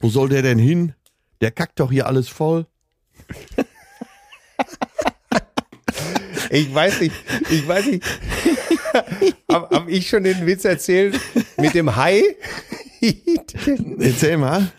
[0.00, 0.92] Wo soll der denn hin?
[1.40, 2.66] Der kackt doch hier alles voll.
[6.50, 7.14] ich weiß nicht,
[7.50, 8.04] ich weiß nicht.
[9.50, 11.18] Habe hab ich schon den Witz erzählt
[11.56, 12.22] mit dem Hai?
[13.98, 14.70] Erzähl mal.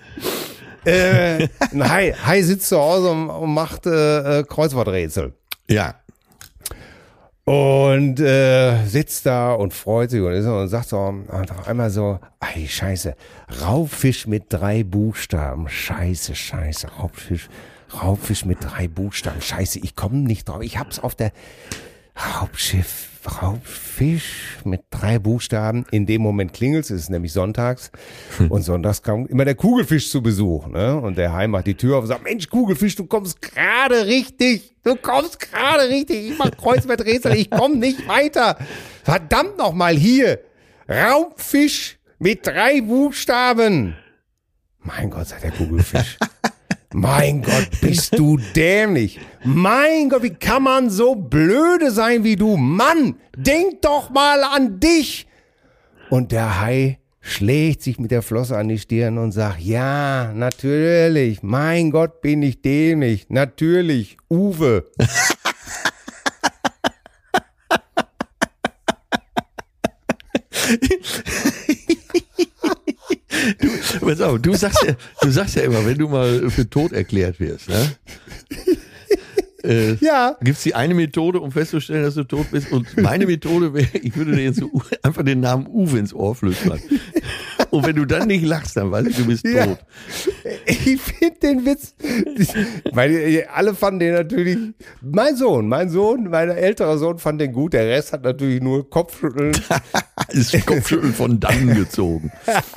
[0.85, 5.33] Äh, ein Hai, Hai sitzt zu Hause und, und macht äh, äh Kreuzworträtsel.
[5.69, 5.95] Ja.
[7.43, 10.97] Und äh, sitzt da und freut sich und, ist, und sagt so
[11.29, 13.15] einfach einmal so, ey, scheiße,
[13.61, 17.47] Raubfisch mit drei Buchstaben, scheiße, scheiße, Raubfisch,
[17.93, 21.31] Raubfisch mit drei Buchstaben, scheiße, ich komme nicht drauf, ich hab's auf der
[22.17, 23.07] Raubschiff,
[23.41, 25.85] Raubfisch mit drei Buchstaben.
[25.91, 27.91] In dem Moment klingelt es, ist nämlich sonntags.
[28.37, 28.49] Hm.
[28.49, 30.67] Und sonntags kommt immer der Kugelfisch zu Besuch.
[30.67, 30.95] Ne?
[30.99, 34.73] Und der Heim macht die Tür auf und sagt, Mensch, Kugelfisch, du kommst gerade richtig.
[34.83, 36.31] Du kommst gerade richtig.
[36.31, 38.57] Ich mach Kreuzworträtsel, ich komm nicht weiter.
[39.03, 40.39] Verdammt nochmal hier.
[40.89, 43.95] Raubfisch mit drei Buchstaben.
[44.79, 46.17] Mein Gott, sagt der Kugelfisch.
[46.99, 49.19] Mein Gott, bist du dämlich.
[49.43, 52.57] Mein Gott, wie kann man so blöde sein wie du?
[52.57, 55.27] Mann, denk doch mal an dich.
[56.09, 61.43] Und der Hai schlägt sich mit der Flosse an die Stirn und sagt, ja, natürlich,
[61.43, 63.27] mein Gott, bin ich dämlich.
[63.29, 64.89] Natürlich, Uwe.
[73.59, 73.69] Du,
[74.07, 77.39] pass auf, du sagst ja, du sagst ja immer, wenn du mal für tot erklärt
[77.39, 77.91] wirst, ne?
[79.63, 80.37] Äh, ja.
[80.41, 82.71] Gibt es die eine Methode, um festzustellen, dass du tot bist?
[82.71, 86.35] Und meine Methode wäre, ich würde dir jetzt so einfach den Namen Uwe ins Ohr
[86.35, 86.79] flüstern.
[87.77, 89.67] Und wenn du dann nicht lachst, dann weiß ich, du bist ja.
[89.67, 89.77] tot.
[90.65, 91.93] Ich finde den Witz,
[92.91, 94.57] weil alle fanden den natürlich,
[95.01, 98.89] mein Sohn, mein Sohn, mein älterer Sohn fand den gut, der Rest hat natürlich nur
[98.89, 99.51] Kopfschütteln.
[100.29, 102.31] ist Kopfschütteln von dann gezogen.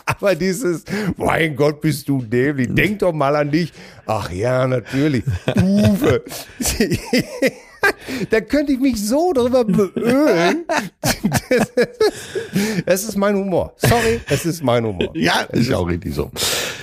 [0.04, 0.84] Aber dieses,
[1.16, 3.72] mein Gott, bist du dämlich, denk doch mal an dich.
[4.04, 5.24] Ach ja, natürlich.
[5.56, 6.22] Uwe.
[8.30, 10.64] da könnte ich mich so drüber beölen.
[12.86, 13.74] Es ist mein Humor.
[13.76, 15.10] Sorry, es ist mein Humor.
[15.14, 16.30] Ja, ist ja auch richtig so.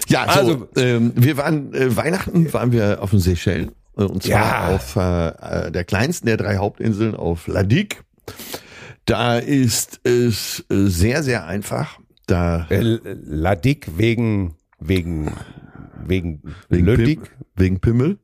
[0.07, 3.71] Ja, so, also, ähm, wir waren, äh, Weihnachten waren wir auf den Seychellen.
[3.97, 4.75] Äh, und zwar ja.
[4.75, 8.03] auf äh, der kleinsten der drei Hauptinseln auf Ladik.
[9.05, 11.99] Da ist es äh, sehr, sehr einfach.
[12.25, 15.31] Da äh, Ladik wegen, wegen,
[16.05, 17.21] wegen, wegen, Pim,
[17.55, 18.17] wegen Pimmel.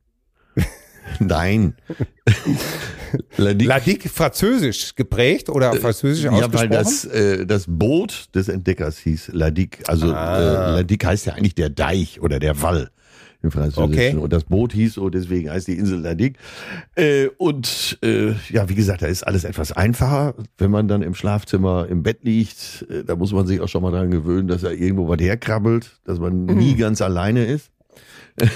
[1.20, 1.74] Nein.
[3.36, 3.68] Ladic.
[3.68, 6.60] Ladic französisch geprägt oder französisch Ja, ausgesprochen?
[6.60, 9.82] weil das, äh, das Boot des Entdeckers hieß Ladic.
[9.88, 10.38] Also Ah.
[10.38, 12.90] äh, Ladic heißt ja eigentlich der Deich oder der Wall
[13.42, 13.84] im Französischen.
[13.92, 14.14] Okay.
[14.16, 16.38] Und das Boot hieß so, deswegen heißt die Insel Ladic.
[16.96, 21.14] Äh, und äh, ja, wie gesagt, da ist alles etwas einfacher, wenn man dann im
[21.14, 22.86] Schlafzimmer im Bett liegt.
[22.90, 26.00] Äh, da muss man sich auch schon mal dran gewöhnen, dass er irgendwo was herkrabbelt,
[26.04, 26.56] dass man Mhm.
[26.56, 27.70] nie ganz alleine ist.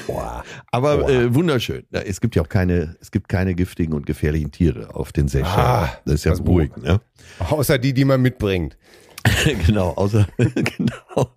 [0.07, 0.45] Boah.
[0.73, 1.11] Aber Boah.
[1.11, 1.85] äh, wunderschön.
[1.91, 5.29] Ja, Es gibt ja auch keine, es gibt keine giftigen und gefährlichen Tiere auf den
[5.29, 5.57] Seychellen.
[5.57, 6.83] Ah, das ist ja das beruhigend.
[6.85, 7.01] Ne?
[7.39, 8.77] Außer die, die man mitbringt.
[9.67, 11.35] genau, außer, genau,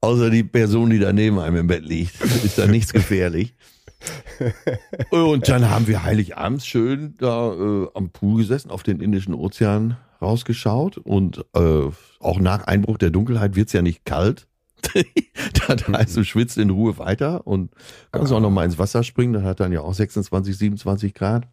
[0.00, 3.54] außer die Person, die da neben einem im Bett liegt, ist da nichts gefährlich.
[5.10, 9.96] Und dann haben wir Heiligabends schön da äh, am Pool gesessen, auf den Indischen Ozean
[10.22, 11.88] rausgeschaut und äh,
[12.20, 14.46] auch nach Einbruch der Dunkelheit wird's ja nicht kalt.
[15.68, 17.70] das heißt, du schwitzt in Ruhe weiter und
[18.12, 19.32] kannst auch noch mal ins Wasser springen.
[19.32, 21.46] Das hat dann ja auch 26, 27 Grad.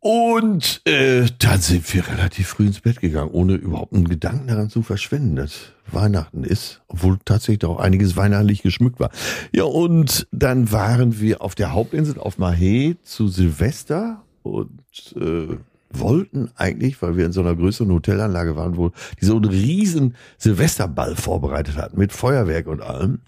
[0.00, 4.70] Und äh, dann sind wir relativ früh ins Bett gegangen, ohne überhaupt einen Gedanken daran
[4.70, 9.10] zu verschwenden, dass Weihnachten ist, obwohl tatsächlich auch einiges weihnachtlich geschmückt war.
[9.52, 14.70] Ja, und dann waren wir auf der Hauptinsel auf Mahé zu Silvester und
[15.16, 15.56] äh,
[15.90, 20.14] wollten eigentlich, weil wir in so einer größeren Hotelanlage waren, wo die so einen riesen
[20.36, 23.20] Silvesterball vorbereitet hatten mit Feuerwerk und allem.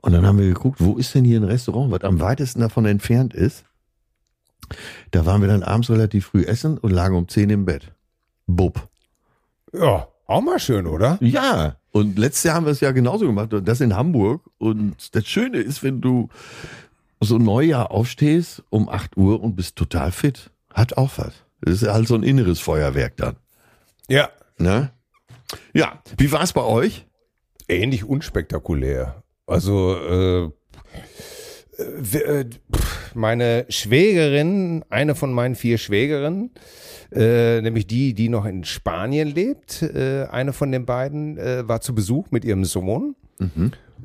[0.00, 2.84] Und dann haben wir geguckt, wo ist denn hier ein Restaurant, was am weitesten davon
[2.86, 3.64] entfernt ist.
[5.10, 7.92] Da waren wir dann abends relativ früh essen und lagen um 10 im Bett.
[8.46, 8.88] Bub.
[9.72, 11.18] Ja, auch mal schön, oder?
[11.20, 14.42] Ja, und letztes Jahr haben wir es ja genauso gemacht und das in Hamburg.
[14.58, 16.28] Und das Schöne ist, wenn du
[17.20, 20.50] so Neujahr aufstehst um 8 Uhr und bist total fit.
[20.72, 21.43] Hat auch was.
[21.64, 23.36] Das ist halt so ein inneres Feuerwerk dann.
[24.08, 24.28] Ja.
[24.58, 24.90] Ne?
[25.72, 27.06] Ja, wie war es bei euch?
[27.68, 29.22] Ähnlich unspektakulär.
[29.46, 30.50] Also, äh,
[31.78, 32.44] äh,
[33.14, 36.50] meine Schwägerin, eine von meinen vier Schwägerinnen,
[37.12, 41.80] äh, nämlich die, die noch in Spanien lebt, äh, eine von den beiden, äh, war
[41.80, 43.16] zu Besuch mit ihrem Sohn.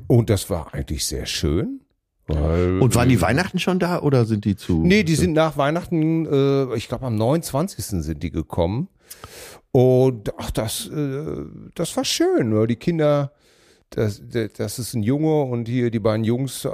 [0.06, 1.79] Und das war eigentlich sehr schön.
[2.34, 4.82] Und waren die Weihnachten schon da oder sind die zu?
[4.82, 7.84] Nee, die sind nach Weihnachten, äh, ich glaube am 29.
[7.84, 8.88] sind die gekommen.
[9.72, 13.32] Und ach, das, äh, das war schön, weil die Kinder,
[13.90, 14.22] das,
[14.56, 16.70] das ist ein Junge und hier die beiden Jungs äh,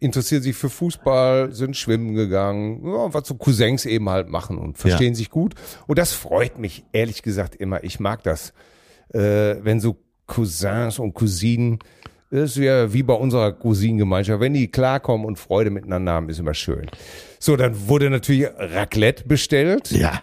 [0.00, 4.78] interessieren sich für Fußball, sind schwimmen gegangen, ja, was so Cousins eben halt machen und
[4.78, 5.54] verstehen sich gut.
[5.86, 7.82] Und das freut mich ehrlich gesagt immer.
[7.84, 8.52] Ich mag das,
[9.12, 11.78] äh, wenn so Cousins und Cousinen
[12.30, 14.40] das ist ja wie bei unserer Cousinengemeinschaft.
[14.40, 16.86] Wenn die klarkommen und Freude miteinander haben, ist immer schön.
[17.38, 19.90] So, dann wurde natürlich Raclette bestellt.
[19.92, 20.22] Ja,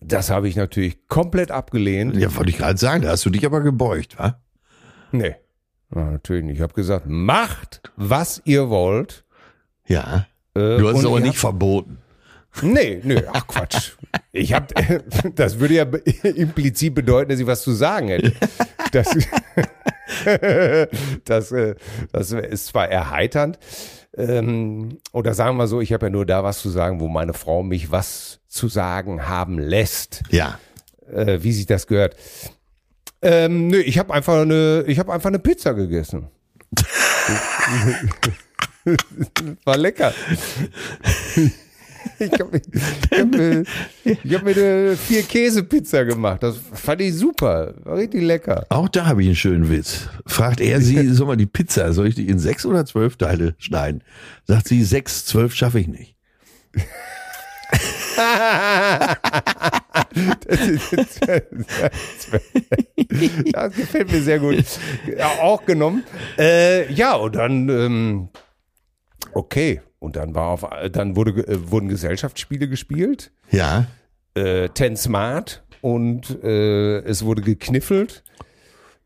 [0.00, 2.16] Das habe ich natürlich komplett abgelehnt.
[2.16, 4.38] ja, wollte ich gerade sagen, da hast du dich aber gebeugt, wa?
[5.12, 5.36] Nee,
[5.94, 6.56] ja, natürlich nicht.
[6.56, 9.24] Ich habe gesagt, macht, was ihr wollt.
[9.86, 10.26] Ja.
[10.54, 11.98] Äh, Du hast es aber nicht verboten.
[12.62, 13.92] Nee, nee, ach Quatsch.
[14.30, 14.72] Ich hab,
[15.34, 15.82] das würde ja
[16.22, 18.32] implizit bedeuten, dass ich was zu sagen hätte.
[18.92, 19.08] Das,
[21.24, 21.74] das, äh,
[22.12, 23.58] das ist zwar erheiternd,
[24.16, 27.34] ähm, oder sagen wir so, ich habe ja nur da was zu sagen, wo meine
[27.34, 30.58] Frau mich was zu sagen haben lässt, Ja.
[31.12, 32.16] äh, wie sich das gehört.
[33.22, 36.28] Ähm, nö, ich habe einfach eine, ich habe einfach eine Pizza gegessen.
[39.64, 40.12] War lecker.
[42.18, 42.60] Ich habe
[43.12, 43.64] hab, mir-
[44.04, 46.42] ich hab mir eine vier Käse-Pizza gemacht.
[46.42, 47.74] Das fand ich super.
[47.84, 48.66] War richtig lecker.
[48.68, 50.08] Auch da habe ich einen schönen Witz.
[50.26, 53.54] Fragt er sie, sag mal, die Pizza, soll ich die in sechs oder zwölf Teile
[53.58, 54.02] schneiden?
[54.46, 56.14] Sagt sie, sechs, zwölf schaffe ich nicht.
[63.52, 64.64] Das gefällt mir sehr gut.
[65.16, 66.04] Ja, auch genommen.
[66.38, 68.28] Äh, ja, und dann, ähm,
[69.34, 69.80] okay.
[69.98, 73.32] Und dann war auf, dann wurde, äh, wurden Gesellschaftsspiele gespielt.
[73.50, 73.86] Ja.
[74.34, 78.22] äh, Ten Smart und äh, es wurde gekniffelt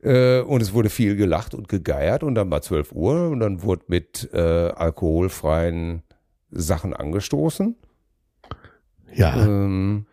[0.02, 3.62] äh, und es wurde viel gelacht und gegeiert und dann war 12 Uhr und dann
[3.62, 6.02] wurde mit äh, alkoholfreien
[6.50, 7.76] Sachen angestoßen.
[9.14, 9.36] Ja.
[9.44, 10.06] Ähm,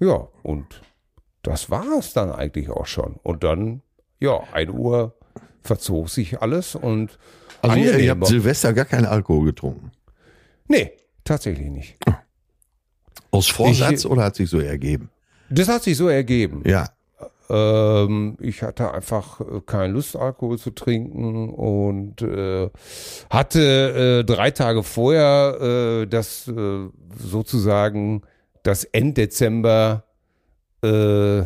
[0.00, 0.82] ja, und
[1.42, 3.16] das war es dann eigentlich auch schon.
[3.22, 3.82] Und dann,
[4.20, 5.14] ja, 1 Uhr
[5.62, 7.18] verzog sich alles und
[7.62, 9.90] Also ihr, ihr habt Silvester gar keinen Alkohol getrunken.
[10.68, 10.92] Nee,
[11.24, 11.96] tatsächlich nicht.
[13.30, 15.10] Aus Vorsatz Ich- oder hat sich so ergeben?
[15.50, 16.62] Das hat sich so ergeben.
[16.66, 16.88] Ja.
[17.50, 22.68] Ähm, ich hatte einfach äh, keine Lust, Alkohol zu trinken und äh,
[23.30, 25.58] hatte äh, drei Tage vorher
[26.02, 28.22] äh, das äh, sozusagen
[28.62, 30.04] das Enddezember
[30.82, 31.44] äh,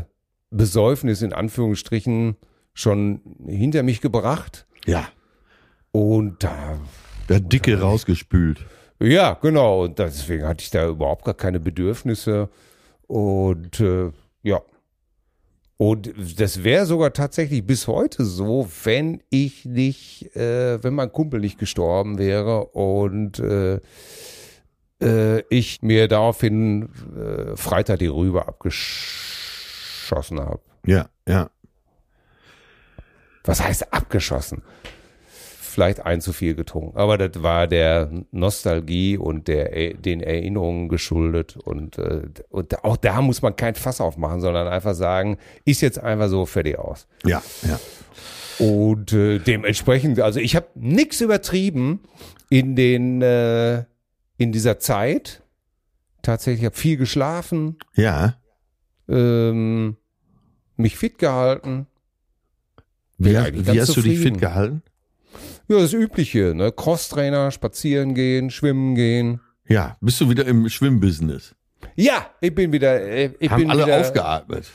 [0.50, 2.36] Besäufnis in Anführungsstrichen
[2.74, 5.06] schon hinter mich gebracht Ja.
[5.92, 6.78] Und da
[7.28, 8.66] Der Dicke rausgespült.
[8.98, 9.84] Ja, genau.
[9.84, 12.48] Und deswegen hatte ich da überhaupt gar keine Bedürfnisse.
[13.06, 14.10] Und äh,
[14.42, 14.60] ja.
[15.76, 21.40] Und das wäre sogar tatsächlich bis heute so, wenn ich nicht, äh, wenn mein Kumpel
[21.40, 23.80] nicht gestorben wäre und äh,
[25.02, 30.60] äh, ich mir daraufhin äh, Freitag die Rübe abgeschossen habe.
[30.86, 31.50] Ja, ja.
[33.44, 34.62] Was heißt abgeschossen?
[35.72, 36.96] Vielleicht ein zu viel getrunken.
[36.98, 41.56] Aber das war der Nostalgie und der, den Erinnerungen geschuldet.
[41.56, 45.98] Und, äh, und auch da muss man kein Fass aufmachen, sondern einfach sagen, ist jetzt
[45.98, 47.06] einfach so fertig aus.
[47.24, 47.80] Ja, ja.
[48.58, 52.00] Und äh, dementsprechend, also ich habe nichts übertrieben
[52.50, 53.84] in den äh,
[54.36, 55.42] in dieser Zeit.
[56.20, 58.36] Tatsächlich habe viel geschlafen, Ja.
[59.08, 59.96] ähm,
[60.76, 61.86] mich fit gehalten.
[63.18, 64.34] Wie, hast- wie hast du dich zufrieden.
[64.34, 64.82] fit gehalten?
[65.72, 66.72] Ja, das Übliche, ne?
[66.72, 69.40] Crosstrainer, spazieren gehen, schwimmen gehen.
[69.68, 71.54] Ja, bist du wieder im Schwimmbusiness?
[71.96, 73.00] Ja, ich bin wieder.
[73.00, 74.70] äh, Ich Haben bin alle wieder, aufgeatmet.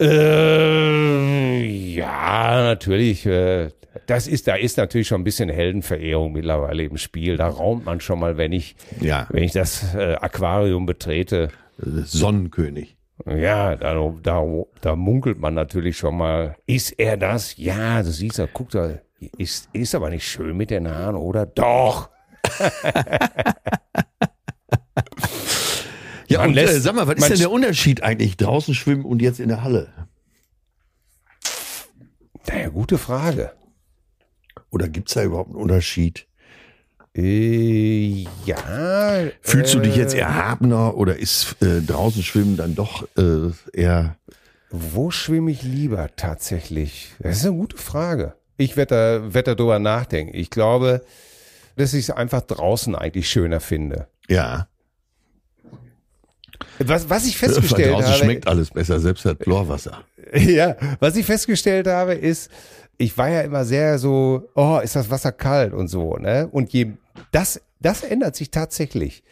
[0.00, 1.64] Äh,
[1.94, 3.26] ja, natürlich.
[3.26, 3.70] Äh,
[4.06, 7.36] das ist, da ist natürlich schon ein bisschen Heldenverehrung mittlerweile im Spiel.
[7.36, 11.48] Da raumt man schon mal, wenn ich, Ja, wenn ich das äh, Aquarium betrete.
[11.78, 12.96] Sonnenkönig.
[13.26, 14.44] Ja, da, da,
[14.82, 16.56] da munkelt man natürlich schon mal.
[16.66, 17.56] Ist er das?
[17.56, 18.98] Ja, du siehst, er guckt da.
[19.38, 21.46] Ist, ist aber nicht schön mit den Haaren, oder?
[21.46, 22.10] Doch.
[26.28, 29.04] Ja, Man und lässt- äh, sag mal, was ist denn der Unterschied eigentlich draußen schwimmen
[29.04, 29.92] und jetzt in der Halle?
[32.48, 33.52] Naja, gute Frage.
[34.70, 36.26] Oder gibt's da überhaupt einen Unterschied?
[37.16, 38.56] Äh, ja.
[39.40, 44.16] Fühlst du dich äh, jetzt erhabener oder ist äh, draußen schwimmen dann doch äh, eher
[44.70, 47.14] Wo schwimme ich lieber tatsächlich?
[47.20, 48.34] Das ist eine gute Frage.
[48.56, 50.36] Ich werde da, werd da drüber nachdenken.
[50.36, 51.04] Ich glaube,
[51.76, 54.08] dass ich es einfach draußen eigentlich schöner finde.
[54.28, 54.68] ja?
[56.78, 60.04] Was, was ich festgestellt draußen habe, schmeckt alles besser, selbst das Chlorwasser.
[60.34, 62.50] ja, was ich festgestellt habe, ist,
[62.98, 66.48] ich war ja immer sehr so, oh, ist das Wasser kalt und so, ne?
[66.50, 66.92] Und je,
[67.30, 69.22] das, das ändert sich tatsächlich.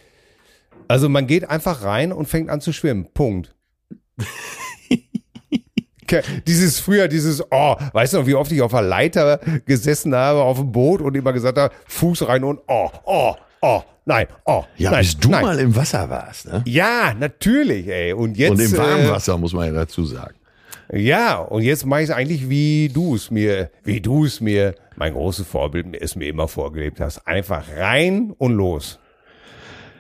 [0.87, 3.09] Also man geht einfach rein und fängt an zu schwimmen.
[3.13, 3.55] Punkt.
[6.47, 10.43] Dieses früher, dieses, oh, weißt du noch, wie oft ich auf der Leiter gesessen habe,
[10.43, 14.65] auf dem Boot und immer gesagt habe, Fuß rein und oh, oh, oh, nein, oh,
[14.77, 15.43] Ja, nein, bis du nein.
[15.43, 16.63] mal im Wasser warst, ne?
[16.67, 18.13] Ja, natürlich, ey.
[18.13, 18.51] Und jetzt.
[18.53, 20.35] Und im äh, warmen Wasser, muss man ja dazu sagen.
[20.93, 24.75] ja, und jetzt mache ich es eigentlich, wie du es mir, wie du es mir,
[24.97, 27.27] mein großes Vorbild, es mir immer vorgelebt hast.
[27.27, 28.99] Einfach rein und los.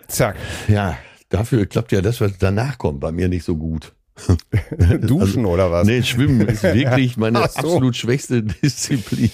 [0.06, 0.36] Zack.
[0.68, 0.96] Ja,
[1.30, 3.92] dafür klappt ja das, was danach kommt, bei mir nicht so gut.
[5.00, 5.80] Duschen oder was?
[5.80, 7.44] Also, Nee, Schwimmen ist wirklich meine so.
[7.44, 9.30] absolut schwächste Disziplin.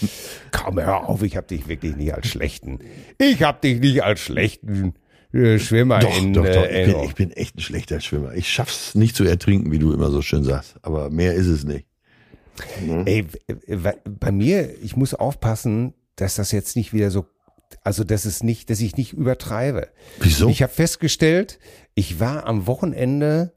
[0.52, 2.78] Komm, hör auf, ich hab dich wirklich nicht als schlechten.
[3.18, 4.94] Ich hab dich nicht als schlechten
[5.32, 6.64] äh, Schwimmer Doch, in doch, doch.
[6.64, 8.34] äh, Ich bin, ich bin echt ein schlechter Schwimmer.
[8.34, 10.76] Ich schaff's nicht zu ertrinken, wie du immer so schön sagst.
[10.82, 11.86] Aber mehr ist es nicht.
[13.06, 17.26] Ey, w- w- bei mir, ich muss aufpassen, dass das jetzt nicht wieder so,
[17.84, 19.88] also dass es nicht, dass ich nicht übertreibe.
[20.20, 20.48] Wieso?
[20.48, 21.58] Ich habe festgestellt,
[21.94, 23.54] ich war am Wochenende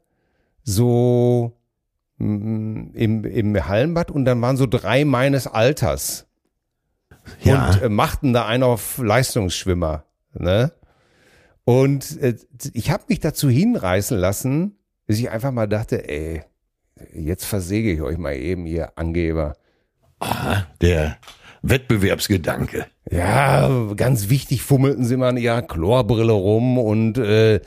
[0.64, 1.56] so
[2.18, 6.26] mm, im, im Hallenbad und dann waren so drei meines Alters
[7.42, 7.68] ja.
[7.70, 10.04] und äh, machten da einen auf Leistungsschwimmer.
[10.32, 10.72] Ne?
[11.64, 12.36] Und äh,
[12.72, 16.42] ich habe mich dazu hinreißen lassen, dass ich einfach mal dachte, ey,
[17.12, 19.56] jetzt versäge ich euch mal eben, ihr Angeber.
[20.18, 21.18] Aha, der
[21.62, 22.86] Wettbewerbsgedanke.
[23.10, 27.60] Ja, ganz wichtig fummelten sie mal in ihrer Chlorbrille rum und äh,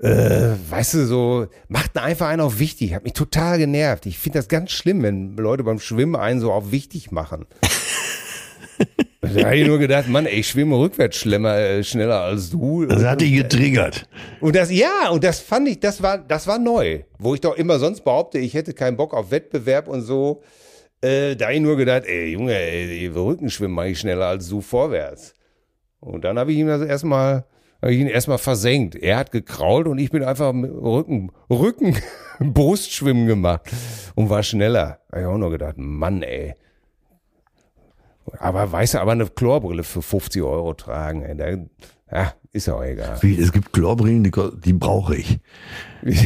[0.00, 2.94] äh, weißt du, so, machten einfach einen auf wichtig.
[2.94, 4.06] Hat mich total genervt.
[4.06, 7.46] Ich finde das ganz schlimm, wenn Leute beim Schwimmen einen so auf wichtig machen.
[9.20, 12.86] da habe ich nur gedacht, Mann, ey, ich schwimme rückwärts schlimmer, äh, schneller als du.
[12.86, 14.08] Das hat dich getriggert.
[14.40, 17.00] Und das, ja, und das fand ich, das war, das war neu.
[17.18, 20.42] Wo ich doch immer sonst behaupte, ich hätte keinen Bock auf Wettbewerb und so.
[21.00, 24.60] Äh, da habe ich nur gedacht, ey, Junge, ey, Rückenschwimmen mache ich schneller als du
[24.60, 25.34] vorwärts.
[26.00, 27.44] Und dann habe ich ihm das erstmal,
[27.80, 28.96] habe ich ihn erstmal versenkt.
[28.96, 31.96] Er hat gekrault und ich bin einfach mit Rücken, Rücken,
[32.40, 33.70] Brustschwimmen gemacht
[34.14, 34.98] und war schneller.
[35.10, 36.54] Habe ich auch nur gedacht, Mann, ey.
[38.38, 41.46] Aber weißt du, aber eine Chlorbrille für 50 Euro tragen, ey, da,
[42.10, 43.18] ja, ist ja auch egal.
[43.22, 44.32] Wie, es gibt Chlorbrillen, die,
[44.64, 45.38] die brauche ich.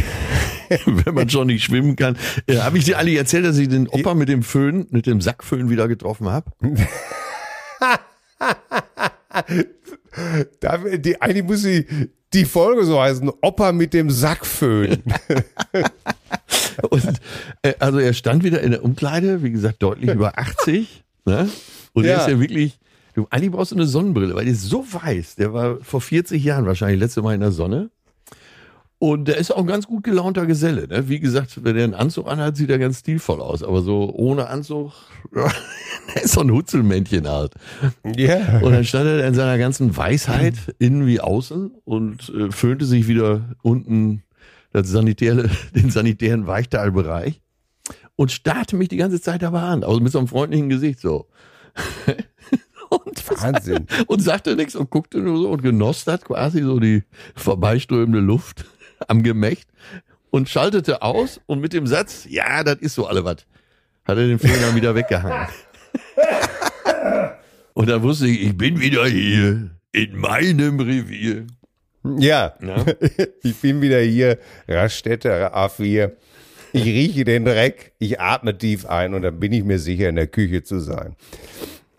[0.86, 2.16] Wenn man schon nicht schwimmen kann.
[2.46, 5.20] Äh, habe ich dir alle erzählt, dass ich den Opa mit dem Föhn, mit dem
[5.20, 6.50] Sackföhn wieder getroffen habe?
[10.60, 11.86] Da, die, eigentlich muss die,
[12.32, 15.02] die Folge so heißen, Opa mit dem Sackföhn.
[16.90, 17.20] Und
[17.62, 21.04] äh, also er stand wieder in der Umkleide, wie gesagt, deutlich über 80.
[21.24, 21.48] Ne?
[21.92, 22.20] Und er Ja.
[22.22, 22.78] ist ja wirklich,
[23.14, 25.34] Du, eigentlich brauchst du eine Sonnenbrille, weil die ist so weiß.
[25.34, 27.90] Der war vor 40 Jahren wahrscheinlich letzte Mal in der Sonne.
[29.02, 30.86] Und der ist auch ein ganz gut gelaunter Geselle.
[30.86, 31.08] Ne?
[31.08, 33.64] Wie gesagt, wenn er einen Anzug anhat, sieht er ganz stilvoll aus.
[33.64, 34.92] Aber so ohne Anzug,
[35.34, 37.54] er ist so ein Hutzelmännchen halt.
[38.14, 38.60] Ja.
[38.60, 43.08] Und dann stand er in seiner ganzen Weisheit, innen wie außen, und äh, föhnte sich
[43.08, 44.22] wieder unten
[44.70, 47.40] das sanitäre, den sanitären Weichteilbereich
[48.14, 51.26] und starrte mich die ganze Zeit aber an, also mit so einem freundlichen Gesicht so.
[52.88, 53.88] und, Wahnsinn.
[54.06, 57.02] und sagte nichts und guckte nur so und genoss das quasi so die
[57.34, 58.64] vorbeiströmende Luft
[59.08, 59.68] am Gemächt
[60.30, 63.38] und schaltete aus und mit dem Satz, ja, das ist so alle was,
[64.04, 65.46] hat er den Finger wieder weggehangen.
[67.74, 71.46] und dann wusste ich, ich bin wieder hier in meinem Revier.
[72.18, 72.84] Ja, Ja.
[73.42, 74.38] ich bin wieder hier,
[74.68, 76.12] Raststätte A4.
[76.74, 80.16] Ich rieche den Dreck, ich atme tief ein und dann bin ich mir sicher, in
[80.16, 81.16] der Küche zu sein.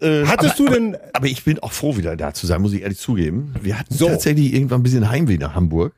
[0.01, 2.62] Äh, Hattest aber, du denn- Aber, aber ich bin auch froh, wieder da zu sein,
[2.62, 3.54] muss ich ehrlich zugeben.
[3.62, 4.08] Wir hatten So.
[4.08, 5.93] tatsächlich irgendwann ein bisschen Heimweh nach Hamburg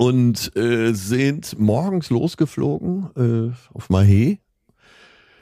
[0.00, 3.10] und äh, sind morgens losgeflogen
[3.52, 4.38] äh, auf Mahé,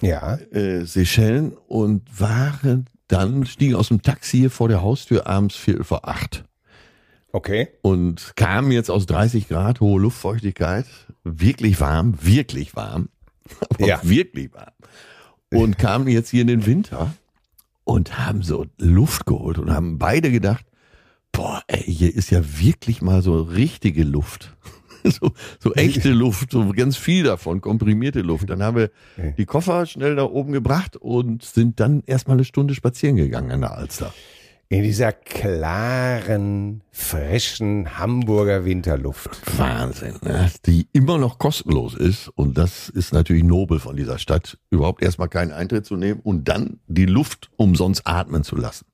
[0.01, 5.55] Ja, äh, Seychellen und waren dann, stiegen aus dem Taxi hier vor der Haustür abends
[5.55, 6.45] viertel vor acht
[7.31, 7.69] okay.
[7.83, 10.87] und kamen jetzt aus 30 Grad, hohe Luftfeuchtigkeit,
[11.23, 13.11] wirklich warm, wirklich warm,
[13.79, 14.01] Ja.
[14.03, 14.73] wirklich warm.
[15.55, 17.15] Und kamen jetzt hier in den Winter
[17.85, 20.67] und haben so Luft geholt und haben beide gedacht,
[21.33, 24.55] boah, ey, hier ist ja wirklich mal so richtige Luft.
[25.05, 28.51] So, so echte Luft, so ganz viel davon, komprimierte Luft.
[28.51, 28.91] Dann haben wir
[29.39, 33.61] die Koffer schnell da oben gebracht und sind dann erstmal eine Stunde spazieren gegangen an
[33.61, 34.13] der Alster.
[34.71, 39.31] In dieser klaren, frischen Hamburger Winterluft.
[39.59, 40.51] Wahnsinn, ne?
[40.67, 42.29] die immer noch kostenlos ist.
[42.35, 46.49] Und das ist natürlich nobel von dieser Stadt, überhaupt erstmal keinen Eintritt zu nehmen und
[46.49, 48.85] dann die Luft umsonst atmen zu lassen.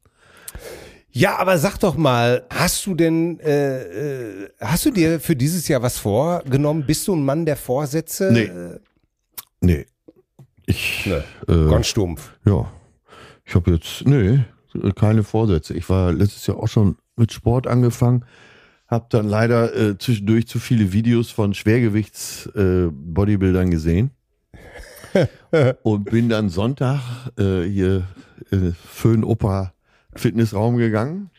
[1.16, 5.68] Ja, aber sag doch mal, hast du denn, äh, äh, hast du dir für dieses
[5.68, 6.84] Jahr was vorgenommen?
[6.84, 8.30] Bist du ein Mann der Vorsätze?
[8.32, 8.46] Nee.
[8.46, 8.80] Äh,
[9.60, 9.86] Nee.
[10.66, 12.32] Ich, Ne, äh, Ganz stumpf.
[12.44, 12.68] ja,
[13.44, 14.40] ich habe jetzt, nee,
[14.96, 15.72] keine Vorsätze.
[15.74, 18.24] Ich war letztes Jahr auch schon mit Sport angefangen,
[18.88, 24.10] habe dann leider äh, zwischendurch zu viele Videos von Schwergewichts-Bodybuildern gesehen
[25.82, 27.00] und bin dann Sonntag
[27.38, 28.02] äh, hier
[28.50, 29.73] äh, Föhn Opa
[30.16, 31.30] Fitnessraum gegangen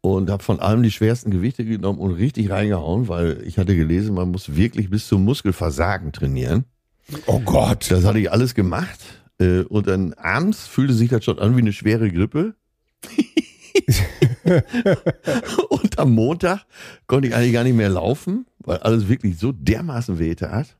[0.00, 4.14] und habe von allem die schwersten Gewichte genommen und richtig reingehauen, weil ich hatte gelesen,
[4.14, 6.64] man muss wirklich bis zum Muskelversagen trainieren.
[7.26, 7.90] Oh Gott.
[7.90, 8.98] Das hatte ich alles gemacht.
[9.38, 12.54] Äh, Und dann abends fühlte sich das schon an wie eine schwere Grippe.
[15.68, 16.64] und am Montag
[17.06, 20.76] konnte ich eigentlich gar nicht mehr laufen, weil alles wirklich so dermaßen weh tat.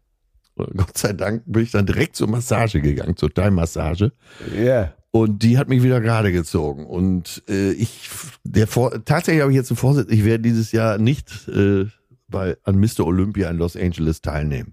[0.54, 4.12] Und Gott sei Dank bin ich dann direkt zur Massage gegangen, zur Thai-Massage.
[4.56, 4.92] Ja.
[5.12, 6.86] Und die hat mich wieder gerade gezogen.
[6.86, 8.08] Und äh, ich,
[8.44, 11.84] der Vor tatsächlich habe ich jetzt einen Vorsitz, ich werde dieses Jahr nicht äh,
[12.28, 13.06] bei, an Mr.
[13.06, 14.72] Olympia in Los Angeles teilnehmen.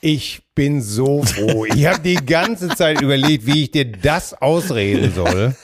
[0.00, 1.64] Ich bin so froh.
[1.64, 5.56] Ich habe die ganze Zeit überlegt, wie ich dir das ausreden soll.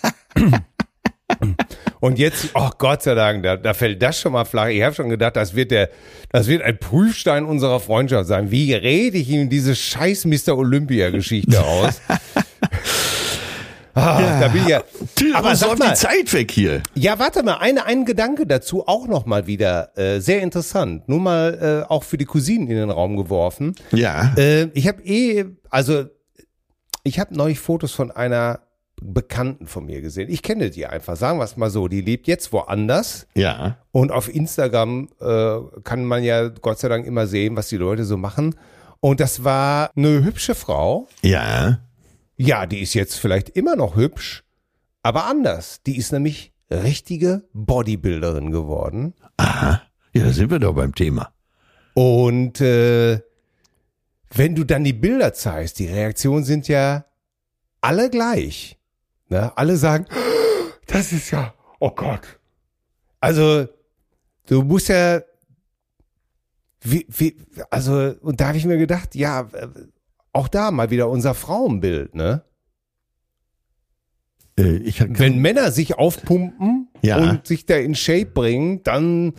[2.01, 4.67] Und jetzt, oh Gott sei Dank, da, da fällt das schon mal flach.
[4.67, 5.91] Ich habe schon gedacht, das wird der,
[6.31, 8.51] das wird ein Prüfstein unserer Freundschaft sein.
[8.51, 10.59] Wie rede ich ihm diese scheiß Mr.
[10.59, 12.01] Olympia-Geschichte aus?
[13.95, 14.83] Ah, Da bin ich ja.
[15.35, 16.83] Aber sag mal- die Zeit weg hier.
[16.95, 21.09] Ja, warte mal, eine, ein Gedanke dazu auch noch mal wieder äh, sehr interessant.
[21.09, 23.75] Nur mal äh, auch für die Cousinen in den Raum geworfen.
[23.93, 24.33] Ja.
[24.37, 26.05] Äh, ich habe eh, also
[27.05, 28.61] ich habe neulich Fotos von einer
[29.05, 30.31] Bekannten von mir gesehen.
[30.31, 31.89] Ich kenne die einfach, sagen wir es mal so.
[31.89, 33.79] Die lebt jetzt woanders Ja.
[33.91, 38.05] und auf Instagram äh, kann man ja Gott sei Dank immer sehen, was die Leute
[38.05, 38.55] so machen.
[39.01, 41.09] Und das war eine hübsche Frau.
[41.23, 41.81] Ja.
[42.37, 44.45] Ja, die ist jetzt vielleicht immer noch hübsch,
[45.03, 45.83] aber anders.
[45.83, 49.15] Die ist nämlich richtige Bodybuilderin geworden.
[49.37, 49.83] Aha.
[50.13, 51.33] Ja, da sind wir doch beim Thema.
[51.95, 53.21] Und äh,
[54.35, 57.05] wenn du dann die Bilder zeigst, die Reaktionen sind ja
[57.81, 58.79] alle gleich.
[59.29, 59.57] Ne?
[59.57, 60.07] Alle sagen,
[60.87, 62.39] das ist ja, oh Gott.
[63.21, 63.69] Also,
[64.47, 65.21] du musst ja,
[66.81, 67.37] wie, wie,
[67.71, 69.49] also, und da habe ich mir gedacht, ja,
[70.33, 72.43] auch da mal wieder unser Frauenbild, ne?
[74.57, 77.17] Äh, Wenn Männer sich aufpumpen Ja.
[77.19, 79.35] und sich da in Shape bringen, dann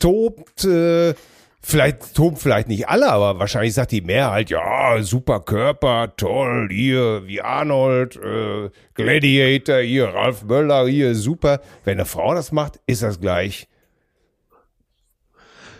[0.00, 1.14] tobt, äh,
[1.60, 7.22] vielleicht toben vielleicht nicht alle, aber wahrscheinlich sagt die Mehrheit, ja, super Körper, toll, hier,
[7.26, 11.60] wie Arnold, äh, Gladiator, hier, Ralf Möller, hier, super.
[11.84, 13.68] Wenn eine Frau das macht, ist das gleich,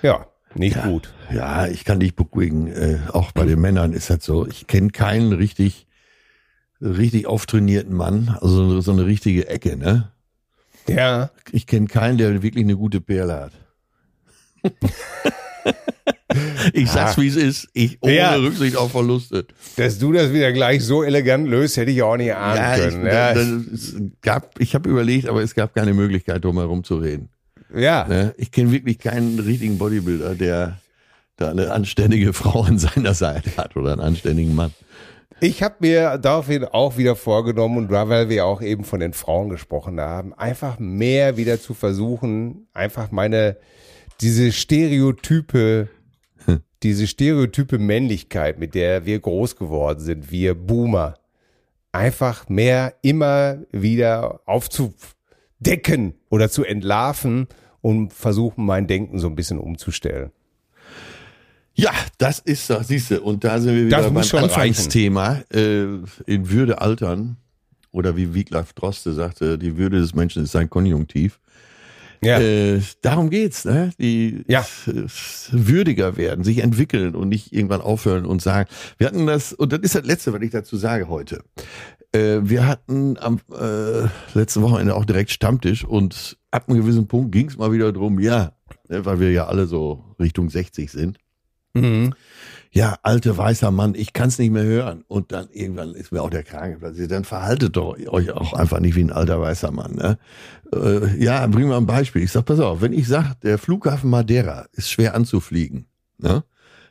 [0.02, 1.12] ja, nicht gut.
[1.32, 2.68] ja, ich kann dich beruhigen.
[2.68, 4.46] Äh, auch bei den Männern ist das so.
[4.46, 5.86] Ich kenne keinen richtig
[6.80, 10.12] richtig auftrainierten Mann, also so eine richtige Ecke, ne?
[10.88, 11.30] Ja.
[11.50, 13.52] Ich kenne keinen, der wirklich eine gute Perle hat.
[16.72, 17.20] ich sag's, Ah.
[17.20, 17.68] wie es ist.
[17.72, 18.34] Ich ohne Ja.
[18.36, 19.46] Rücksicht auf Verluste.
[19.76, 23.06] Dass du das wieder gleich so elegant löst, hätte ich auch nicht ahnen ich, können.
[23.06, 26.84] Ja, da, da, es gab, ich habe überlegt, aber es gab keine Möglichkeit, drum herum
[26.84, 27.28] zu reden.
[27.74, 28.06] Ja.
[28.06, 28.34] Ne?
[28.36, 30.78] Ich kenne wirklich keinen richtigen Bodybuilder, der
[31.36, 34.72] da eine anständige Frau an seiner Seite hat oder einen anständigen Mann.
[35.40, 39.48] Ich habe mir daraufhin auch wieder vorgenommen, und weil wir auch eben von den Frauen
[39.48, 43.56] gesprochen haben, einfach mehr wieder zu versuchen, einfach meine,
[44.20, 45.88] diese Stereotype,
[46.82, 51.14] diese stereotype Männlichkeit, mit der wir groß geworden sind, wir Boomer,
[51.92, 54.40] einfach mehr immer wieder
[55.58, 57.46] aufzudecken oder zu entlarven
[57.80, 60.30] und versuchen, mein Denken so ein bisschen umzustellen.
[61.74, 63.22] Ja, das ist das, siehst du.
[63.22, 65.42] Und da sind wir wieder beim Anfangsthema.
[65.52, 65.84] Äh,
[66.26, 67.36] in Würde altern.
[67.90, 71.40] Oder wie Wiglaf Droste sagte, die Würde des Menschen ist sein Konjunktiv.
[72.22, 72.38] Ja.
[72.40, 73.92] Äh, darum geht's, ne?
[73.98, 74.66] Die Ja.
[75.52, 78.68] würdiger werden, sich entwickeln und nicht irgendwann aufhören und sagen.
[78.98, 81.42] Wir hatten das, und das ist das Letzte, was ich dazu sage heute.
[82.12, 87.32] Äh, wir hatten am äh, letzten Wochenende auch direkt Stammtisch und ab einem gewissen Punkt
[87.32, 88.52] ging's mal wieder drum, ja,
[88.88, 91.18] ne, weil wir ja alle so Richtung 60 sind
[91.74, 92.14] Mhm.
[92.72, 95.04] ja, alter weißer Mann, ich kann es nicht mehr hören.
[95.06, 96.80] Und dann irgendwann ist mir auch der Kragen.
[97.08, 99.94] Dann verhaltet doch euch auch einfach nicht wie ein alter weißer Mann.
[99.94, 100.18] Ne?
[100.74, 102.22] Äh, ja, bring mal ein Beispiel.
[102.22, 105.86] Ich sag, pass auf, wenn ich sag, der Flughafen Madeira ist schwer anzufliegen,
[106.18, 106.42] ne?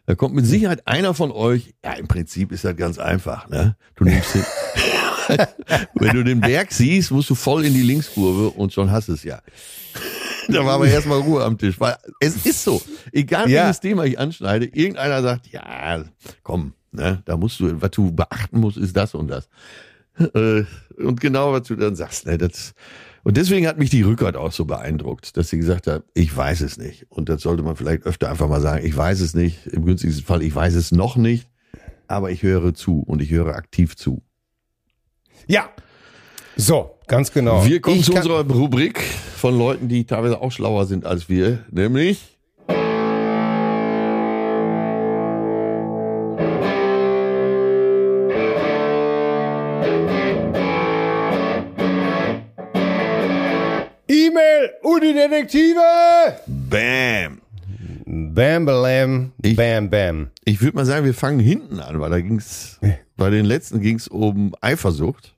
[0.05, 3.75] Da kommt mit Sicherheit einer von euch, ja, im Prinzip ist das ganz einfach, ne?
[3.95, 4.45] Du nimmst den,
[5.95, 9.23] wenn du den Berg siehst, musst du voll in die Linkskurve und schon hast es
[9.23, 9.39] ja.
[10.49, 12.81] Da war aber erstmal Ruhe am Tisch, weil es ist so.
[13.11, 13.63] Egal Ja.
[13.65, 16.05] welches Thema ich anschneide, irgendeiner sagt, ja,
[16.41, 19.49] komm, ne, da musst du, was du beachten musst, ist das und das.
[20.33, 20.63] Äh,
[20.97, 22.73] Und genau, was du dann sagst, ne, das,
[23.25, 26.61] und deswegen hat mich die Rückert auch so beeindruckt, dass sie gesagt hat, ich weiß
[26.61, 27.05] es nicht.
[27.09, 29.67] Und das sollte man vielleicht öfter einfach mal sagen, ich weiß es nicht.
[29.67, 31.49] Im günstigsten Fall, ich weiß es noch nicht,
[32.07, 34.23] aber ich höre zu und ich höre aktiv zu.
[35.47, 35.69] Ja.
[36.55, 37.65] So, ganz genau.
[37.65, 41.59] Wir kommen Ich zu unserer Rubrik von Leuten, die teilweise auch schlauer sind als wir,
[41.71, 42.37] nämlich
[54.07, 55.81] E-Mail und die Detektive.
[56.47, 57.41] Bam.
[58.05, 60.29] Bam, bam, Ich- bam, bam.
[60.45, 62.79] Ich würde mal sagen, wir fangen hinten an, weil da ging's,
[63.17, 65.33] bei den letzten ging's um Eifersucht.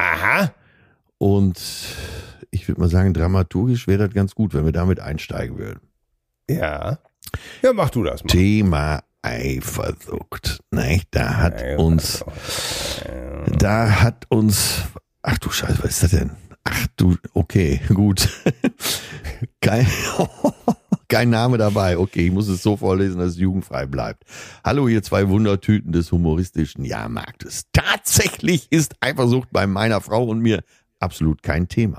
[0.00, 0.54] Aha.
[1.18, 1.60] Und
[2.50, 5.80] ich würde mal sagen, dramaturgisch wäre das ganz gut, wenn wir damit einsteigen würden.
[6.48, 6.98] Ja.
[7.62, 8.28] Ja, mach du das mal.
[8.28, 10.60] Thema Eifersucht.
[10.70, 11.02] Ne?
[11.10, 12.24] Da hat Ja, uns,
[13.58, 14.82] da hat uns,
[15.22, 16.30] ach du Scheiße, was ist das denn?
[16.64, 18.28] Ach du, okay, gut.
[19.60, 19.86] Kein,
[21.10, 21.98] kein Name dabei.
[21.98, 24.24] Okay, ich muss es so vorlesen, dass es jugendfrei bleibt.
[24.64, 27.64] Hallo, ihr zwei Wundertüten des humoristischen Jahrmarktes.
[27.72, 30.62] Tatsächlich ist Eifersucht bei meiner Frau und mir
[31.00, 31.98] absolut kein Thema.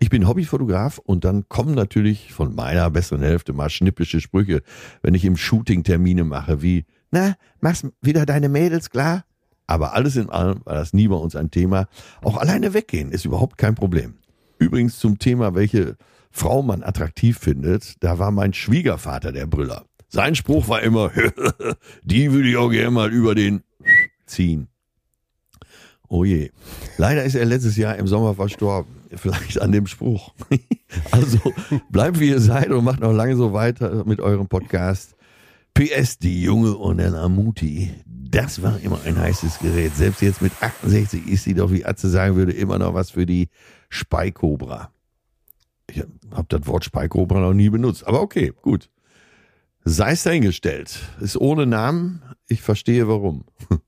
[0.00, 4.62] Ich bin Hobbyfotograf und dann kommen natürlich von meiner besseren Hälfte mal schnippische Sprüche,
[5.02, 9.24] wenn ich im Shooting Termine mache, wie, na, machst wieder deine Mädels klar?
[9.66, 11.88] Aber alles in allem war das nie bei uns ein Thema.
[12.22, 14.14] Auch alleine weggehen ist überhaupt kein Problem.
[14.58, 15.96] Übrigens zum Thema, welche
[16.36, 19.84] Frau man attraktiv findet, da war mein Schwiegervater der Brüller.
[20.08, 21.12] Sein Spruch war immer,
[22.02, 23.62] die würde ich auch gerne mal über den
[24.26, 24.66] ziehen.
[26.08, 26.50] Oh je.
[26.98, 28.92] Leider ist er letztes Jahr im Sommer verstorben.
[29.14, 30.34] Vielleicht an dem Spruch.
[31.10, 31.38] Also
[31.90, 35.16] bleibt wie ihr seid und macht noch lange so weiter mit eurem Podcast.
[35.74, 39.96] PS, die junge Ornella Muti, das war immer ein heißes Gerät.
[39.96, 43.26] Selbst jetzt mit 68 ist sie doch, wie Atze sagen würde, immer noch was für
[43.26, 43.48] die
[43.88, 44.93] Speikobra.
[45.90, 48.90] Ich habe das Wort Speikobra noch nie benutzt, aber okay, gut.
[49.84, 50.98] Sei es dahingestellt.
[51.20, 52.22] Ist ohne Namen.
[52.48, 53.44] Ich verstehe warum.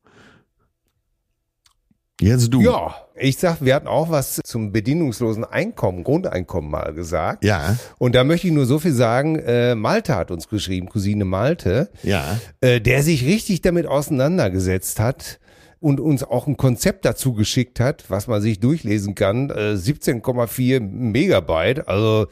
[2.20, 2.62] Jetzt du.
[2.62, 7.44] Ja, ich sag, wir hatten auch was zum bedingungslosen Einkommen, Grundeinkommen mal gesagt.
[7.44, 11.26] Ja, Und da möchte ich nur so viel sagen, äh, Malte hat uns geschrieben, Cousine
[11.26, 12.40] Malte, ja.
[12.61, 15.38] äh, der sich richtig damit auseinandergesetzt hat
[15.81, 19.51] und uns auch ein Konzept dazu geschickt hat, was man sich durchlesen kann.
[19.51, 22.27] Äh, 17,4 Megabyte, also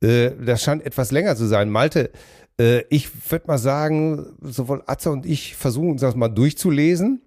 [0.00, 1.70] äh, das scheint etwas länger zu sein.
[1.70, 2.10] Malte,
[2.58, 7.22] äh, ich würde mal sagen, sowohl Atze und ich versuchen uns das mal durchzulesen.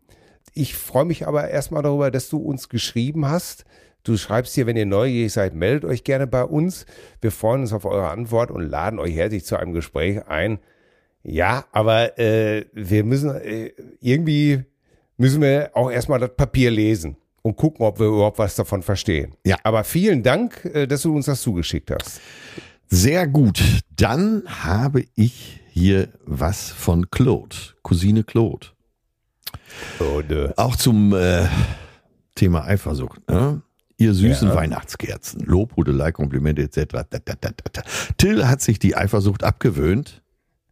[0.53, 3.65] Ich freue mich aber erstmal darüber, dass du uns geschrieben hast.
[4.03, 6.85] Du schreibst hier, wenn ihr neugierig seid, meldet euch gerne bei uns.
[7.21, 10.59] Wir freuen uns auf eure Antwort und laden euch herzlich zu einem Gespräch ein.
[11.23, 14.65] Ja, aber äh, wir müssen äh, irgendwie
[15.21, 19.35] müssen wir auch erstmal das Papier lesen und gucken, ob wir überhaupt was davon verstehen.
[19.45, 19.57] Ja.
[19.63, 22.19] Aber vielen Dank, äh, dass du uns das zugeschickt hast.
[22.87, 23.61] Sehr gut.
[23.95, 28.67] Dann habe ich hier was von Claude, Cousine Claude.
[29.99, 30.53] Oder?
[30.57, 31.47] Auch zum äh,
[32.35, 33.21] Thema Eifersucht.
[33.29, 33.61] Ne?
[33.97, 34.55] Ihr süßen Ja.
[34.55, 37.05] Weihnachtskerzen, Lobhudelei, Komplimente etc.
[38.17, 40.21] Till hat sich die Eifersucht abgewöhnt.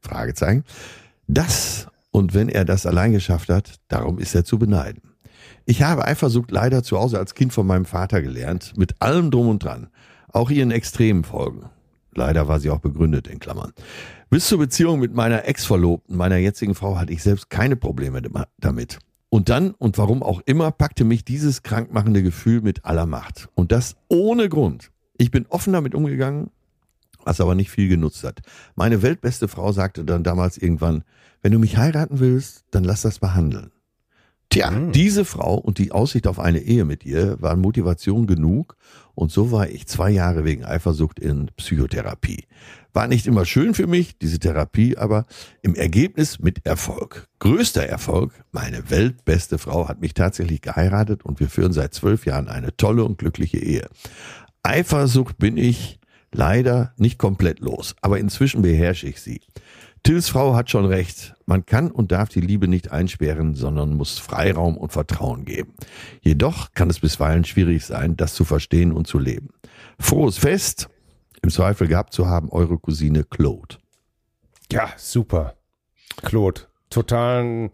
[0.02, 0.64] Fragezeichen.
[1.28, 1.88] Das
[2.20, 5.02] und wenn er das allein geschafft hat, darum ist er zu beneiden.
[5.66, 9.48] Ich habe Eifersucht leider zu Hause als Kind von meinem Vater gelernt, mit allem drum
[9.48, 9.88] und dran,
[10.32, 11.70] auch ihren extremen Folgen.
[12.14, 13.72] Leider war sie auch begründet in Klammern.
[14.30, 18.22] Bis zur Beziehung mit meiner Ex-Verlobten, meiner jetzigen Frau, hatte ich selbst keine Probleme
[18.58, 19.00] damit.
[19.30, 23.48] Und dann, und warum auch immer, packte mich dieses krankmachende Gefühl mit aller Macht.
[23.56, 24.92] Und das ohne Grund.
[25.18, 26.50] Ich bin offen damit umgegangen,
[27.24, 28.40] was aber nicht viel genutzt hat.
[28.76, 31.04] Meine weltbeste Frau sagte dann damals irgendwann,
[31.42, 33.72] wenn du mich heiraten willst, dann lass das behandeln.
[34.52, 38.78] Tja, diese Frau und die Aussicht auf eine Ehe mit ihr waren Motivation genug
[39.14, 42.46] und so war ich zwei Jahre wegen Eifersucht in Psychotherapie.
[42.92, 45.28] War nicht immer schön für mich, diese Therapie, aber
[45.62, 47.28] im Ergebnis mit Erfolg.
[47.38, 52.48] Größter Erfolg, meine weltbeste Frau hat mich tatsächlich geheiratet und wir führen seit zwölf Jahren
[52.48, 53.88] eine tolle und glückliche Ehe.
[54.64, 55.99] Eifersucht bin ich
[56.32, 59.42] leider nicht komplett los, aber inzwischen beherrsche ich sie.
[60.04, 61.36] Tills Frau hat schon recht.
[61.46, 65.74] Man kann und darf die Liebe nicht einsperren, sondern muss Freiraum und Vertrauen geben.
[66.22, 69.50] Jedoch kann es bisweilen schwierig sein, das zu verstehen und zu leben.
[70.00, 70.90] Frohes Fest,
[71.42, 73.78] im Zweifel gehabt zu haben, eure Cousine Claude.
[74.72, 75.56] Ja, super.
[76.22, 77.72] Claude, totalen,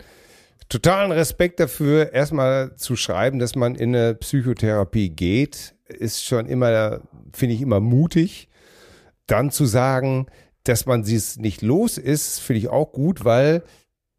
[0.69, 7.01] totalen Respekt dafür, erstmal zu schreiben, dass man in eine Psychotherapie geht, ist schon immer,
[7.33, 8.49] finde ich immer mutig.
[9.27, 10.27] Dann zu sagen,
[10.63, 13.63] dass man sie es nicht los ist, finde ich auch gut, weil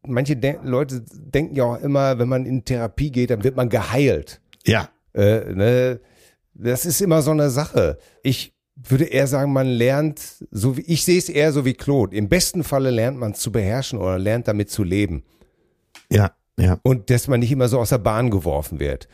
[0.05, 3.69] manche de Leute denken ja auch immer, wenn man in Therapie geht, dann wird man
[3.69, 4.41] geheilt.
[4.65, 5.99] Ja, Äh, ne?
[6.53, 7.97] Das ist immer so eine Sache.
[8.23, 12.15] Ich würde eher sagen, man lernt, so wie ich sehe es eher so wie Claude.
[12.15, 15.23] Im besten Falle lernt man es zu beherrschen oder lernt damit zu leben.
[16.09, 16.79] ja, ja.
[16.83, 19.07] Und dass man nicht immer so aus der Bahn geworfen wird.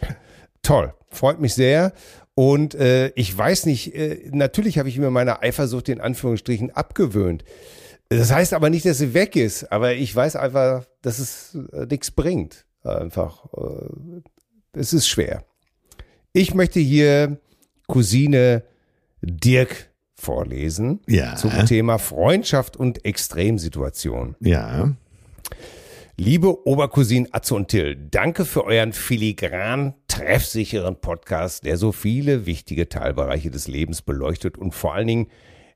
[0.62, 1.94] Toll, freut mich sehr.
[2.36, 7.44] Und äh, ich weiß nicht, äh, natürlich habe ich mir meine Eifersucht in Anführungsstrichen abgewöhnt.
[8.10, 11.86] Das heißt aber nicht, dass sie weg ist, aber ich weiß einfach, dass es äh,
[11.86, 12.66] nichts bringt.
[12.84, 14.22] Einfach, äh,
[14.80, 15.44] es ist schwer.
[16.34, 17.38] Ich möchte hier
[17.88, 18.64] Cousine
[19.22, 21.36] Dirk vorlesen Ja.
[21.36, 24.36] zum Thema Freundschaft und Extremsituation.
[24.40, 24.92] Ja.
[26.26, 32.88] Liebe Obercousinen Atze und Till, danke für euren filigran treffsicheren Podcast, der so viele wichtige
[32.88, 35.28] Teilbereiche des Lebens beleuchtet und vor allen Dingen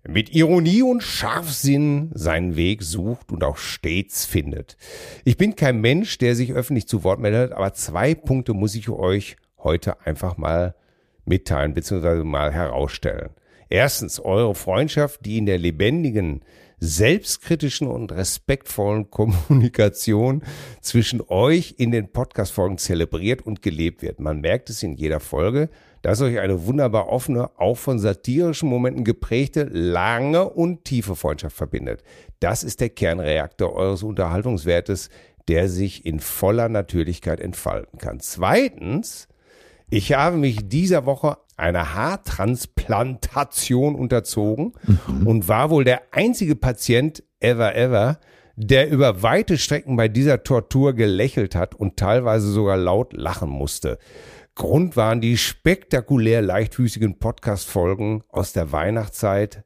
[0.08, 4.78] mit Ironie und Scharfsinn seinen Weg sucht und auch stets findet.
[5.26, 8.88] Ich bin kein Mensch, der sich öffentlich zu Wort meldet, aber zwei Punkte muss ich
[8.88, 10.76] euch heute einfach mal
[11.26, 12.24] mitteilen bzw.
[12.24, 13.32] mal herausstellen.
[13.68, 16.41] Erstens, eure Freundschaft, die in der lebendigen,
[16.80, 20.43] selbstkritischen und respektvollen Kommunikation
[20.82, 24.19] zwischen euch in den Podcast-Folgen zelebriert und gelebt wird.
[24.19, 25.69] Man merkt es in jeder Folge,
[26.01, 32.03] dass euch eine wunderbar offene, auch von satirischen Momenten geprägte, lange und tiefe Freundschaft verbindet.
[32.39, 35.09] Das ist der Kernreaktor eures Unterhaltungswertes,
[35.47, 38.19] der sich in voller Natürlichkeit entfalten kann.
[38.19, 39.28] Zweitens,
[39.89, 44.73] ich habe mich dieser Woche einer Haartransplantation unterzogen
[45.25, 48.19] und war wohl der einzige Patient ever, ever,
[48.55, 53.97] der über weite Strecken bei dieser Tortur gelächelt hat und teilweise sogar laut lachen musste.
[54.55, 59.63] Grund waren die spektakulär leichtfüßigen Podcast-Folgen aus der Weihnachtszeit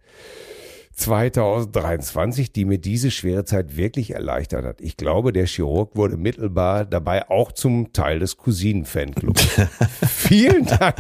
[1.02, 4.82] 2023, die mir diese schwere Zeit wirklich erleichtert hat.
[4.82, 9.62] Ich glaube, der Chirurg wurde mittelbar dabei auch zum Teil des Cousinen-Fanclubs.
[10.08, 10.96] Vielen Dank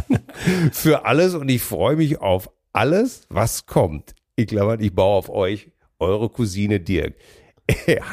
[0.72, 4.16] für alles und ich freue mich auf alles, was kommt.
[4.36, 7.16] Ich glaube, ich baue auf euch, eure Cousine Dirk.
[7.88, 8.04] Ja,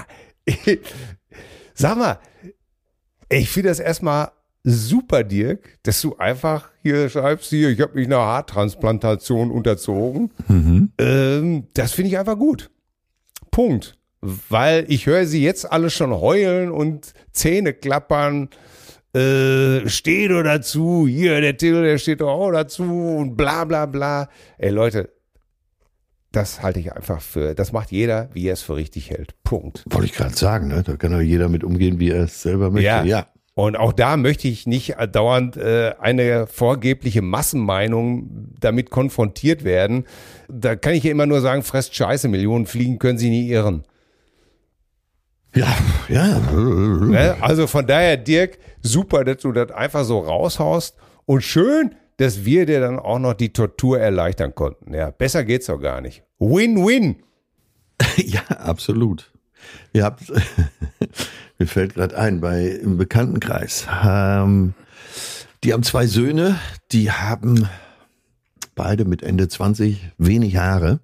[1.74, 2.18] Sag mal,
[3.28, 4.30] ich finde das erstmal
[4.64, 10.30] super, Dirk, dass du einfach hier schreibst, hier, ich habe mich einer Haartransplantation unterzogen.
[10.98, 12.70] Ähm, das finde ich einfach gut.
[13.50, 13.96] Punkt.
[14.20, 18.48] Weil ich höre sie jetzt alle schon heulen und Zähne klappern.
[19.14, 23.86] Äh, steh doch dazu, hier, der Till, der steht doch auch dazu und bla bla
[23.86, 24.28] bla.
[24.59, 25.11] Ey Leute,
[26.32, 29.34] das halte ich einfach für, das macht jeder, wie er es für richtig hält.
[29.44, 29.84] Punkt.
[29.88, 30.82] Wollte ich gerade sagen, ne?
[30.82, 32.86] Da kann doch jeder mit umgehen, wie er es selber möchte.
[32.86, 33.04] Ja.
[33.04, 33.26] ja.
[33.59, 40.04] Und auch da möchte ich nicht dauernd äh, eine vorgebliche Massenmeinung damit konfrontiert werden.
[40.48, 43.82] Da kann ich ja immer nur sagen, fresst Scheiße, Millionen Fliegen können sie nie irren.
[45.56, 45.76] Ja,
[46.09, 46.38] ja.
[46.38, 47.36] Ne?
[47.40, 50.94] Also von daher, Dirk, super, dass du das einfach so raushaust
[51.26, 54.94] und schön, dass wir dir dann auch noch die Tortur erleichtern konnten.
[54.94, 56.22] Ja, besser geht's doch gar nicht.
[56.38, 57.16] Win-win.
[58.18, 59.32] Ja, absolut.
[59.92, 60.22] Ihr habt,
[61.59, 64.74] mir fällt gerade ein, bei im Bekanntenkreis, ähm,
[65.64, 66.59] die haben zwei Söhne,
[66.92, 67.68] die haben
[68.74, 71.00] beide mit Ende 20 wenig Haare.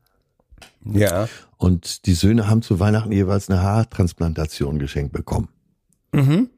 [0.85, 1.29] Ja.
[1.57, 5.49] Und die Söhne haben zu Weihnachten jeweils eine Haartransplantation geschenkt bekommen.
[6.13, 6.51] Mhm.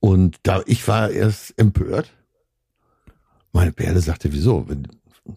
[0.00, 2.10] Und da ich war erst empört.
[3.52, 4.68] Meine Perle sagte, wieso?
[4.68, 4.88] Wenn,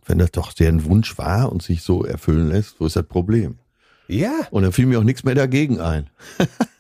[0.05, 3.59] wenn das doch deren Wunsch war und sich so erfüllen lässt, wo ist das Problem?
[4.07, 4.47] Ja.
[4.51, 6.09] Und dann fiel mir auch nichts mehr dagegen ein.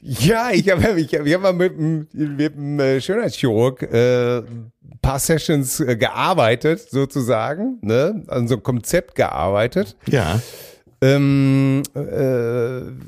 [0.00, 1.78] Ja, ich habe ich hab, ich hab mal mit
[2.14, 4.72] mit einem äh, Schönheitschirurg äh, ein
[5.02, 8.22] paar Sessions äh, gearbeitet, sozusagen, ne?
[8.28, 10.40] an so einem Konzept gearbeitet, Ja.
[11.02, 12.00] ähm, äh,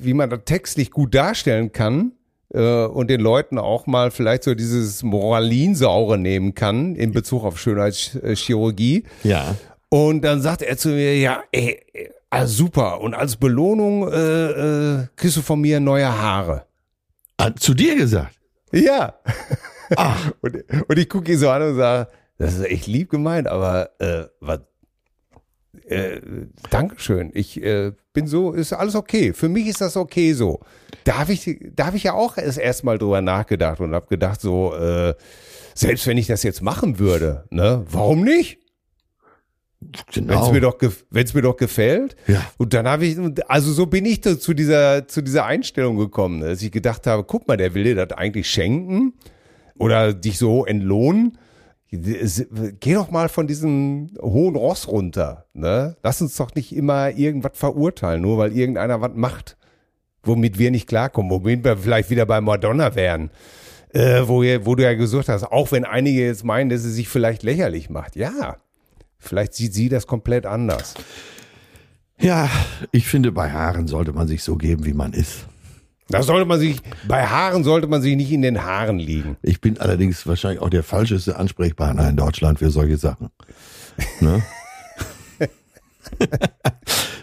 [0.02, 2.12] wie man das textlich gut darstellen kann
[2.52, 7.58] äh, und den Leuten auch mal vielleicht so dieses Moralinsaure nehmen kann in Bezug auf
[7.58, 9.04] Schönheitschirurgie.
[9.22, 9.54] Ja.
[9.88, 13.00] Und dann sagt er zu mir, ja, ey, ey, ah, super.
[13.00, 16.66] Und als Belohnung äh, äh, kriegst du von mir neue Haare.
[17.36, 18.38] Ah, zu dir gesagt.
[18.72, 19.14] Ja.
[19.96, 23.46] Ach, Und, und ich gucke ihn so an und sage, das ist echt lieb gemeint,
[23.46, 24.60] aber äh, was?
[25.86, 26.20] Äh,
[26.70, 27.30] Dankeschön.
[27.34, 29.32] Ich äh, bin so, ist alles okay.
[29.32, 30.60] Für mich ist das okay so.
[31.04, 34.40] Da habe ich, da habe ich ja auch erst erstmal drüber nachgedacht und habe gedacht
[34.40, 35.14] so, äh,
[35.74, 38.58] selbst wenn ich das jetzt machen würde, ne, warum nicht?
[40.12, 40.52] Wenn es genau.
[40.52, 40.78] mir doch,
[41.10, 42.16] wenn es mir doch gefällt.
[42.26, 42.44] Ja.
[42.58, 43.16] Und dann habe ich,
[43.48, 47.48] also so bin ich zu dieser, zu dieser Einstellung gekommen, dass ich gedacht habe, guck
[47.48, 49.14] mal, der will dir das eigentlich schenken
[49.78, 51.38] oder dich so entlohnen.
[51.90, 55.46] Geh doch mal von diesem hohen Ross runter.
[55.52, 55.96] Ne?
[56.02, 59.56] Lass uns doch nicht immer irgendwas verurteilen, nur weil irgendeiner was macht,
[60.24, 63.30] womit wir nicht klarkommen, womit wir vielleicht wieder bei Madonna wären.
[63.90, 67.08] Äh, wo, wo du ja gesucht hast, auch wenn einige jetzt meinen, dass sie sich
[67.08, 68.16] vielleicht lächerlich macht.
[68.16, 68.56] Ja,
[69.24, 70.94] vielleicht sieht sie das komplett anders.
[72.20, 72.48] Ja,
[72.92, 75.46] ich finde, bei Haaren sollte man sich so geben, wie man ist.
[76.08, 79.36] Da sollte man sich, bei Haaren sollte man sich nicht in den Haaren liegen.
[79.42, 83.30] Ich bin allerdings wahrscheinlich auch der falscheste Ansprechpartner in Deutschland für solche Sachen.
[84.20, 84.42] Ne?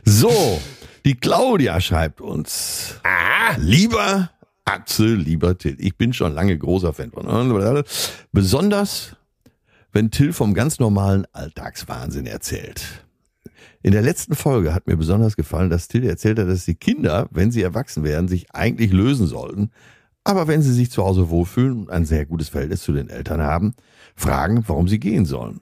[0.04, 0.60] so,
[1.06, 2.96] die Claudia schreibt uns.
[3.58, 4.32] Lieber
[4.66, 7.84] Axel, lieber Till, ich bin schon lange großer Fan von.
[8.32, 9.16] Besonders,
[9.92, 13.06] wenn Till vom ganz normalen Alltagswahnsinn erzählt.
[13.84, 17.28] In der letzten Folge hat mir besonders gefallen, dass Till erzählt hat, dass die Kinder,
[17.32, 19.72] wenn sie erwachsen werden, sich eigentlich lösen sollten.
[20.24, 23.42] Aber wenn sie sich zu Hause wohlfühlen und ein sehr gutes Verhältnis zu den Eltern
[23.42, 23.74] haben,
[24.16, 25.62] fragen, warum sie gehen sollen.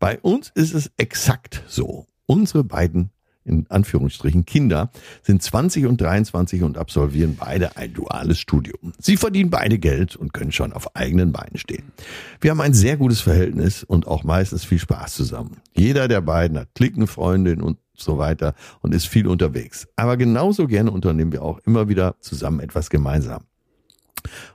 [0.00, 2.06] Bei uns ist es exakt so.
[2.26, 3.10] Unsere beiden,
[3.50, 4.90] in Anführungsstrichen, Kinder
[5.22, 8.92] sind 20 und 23 und absolvieren beide ein duales Studium.
[8.98, 11.92] Sie verdienen beide Geld und können schon auf eigenen Beinen stehen.
[12.40, 15.56] Wir haben ein sehr gutes Verhältnis und auch meistens viel Spaß zusammen.
[15.74, 19.88] Jeder der beiden hat Klickenfreundin und so weiter und ist viel unterwegs.
[19.96, 23.42] Aber genauso gerne unternehmen wir auch immer wieder zusammen etwas gemeinsam.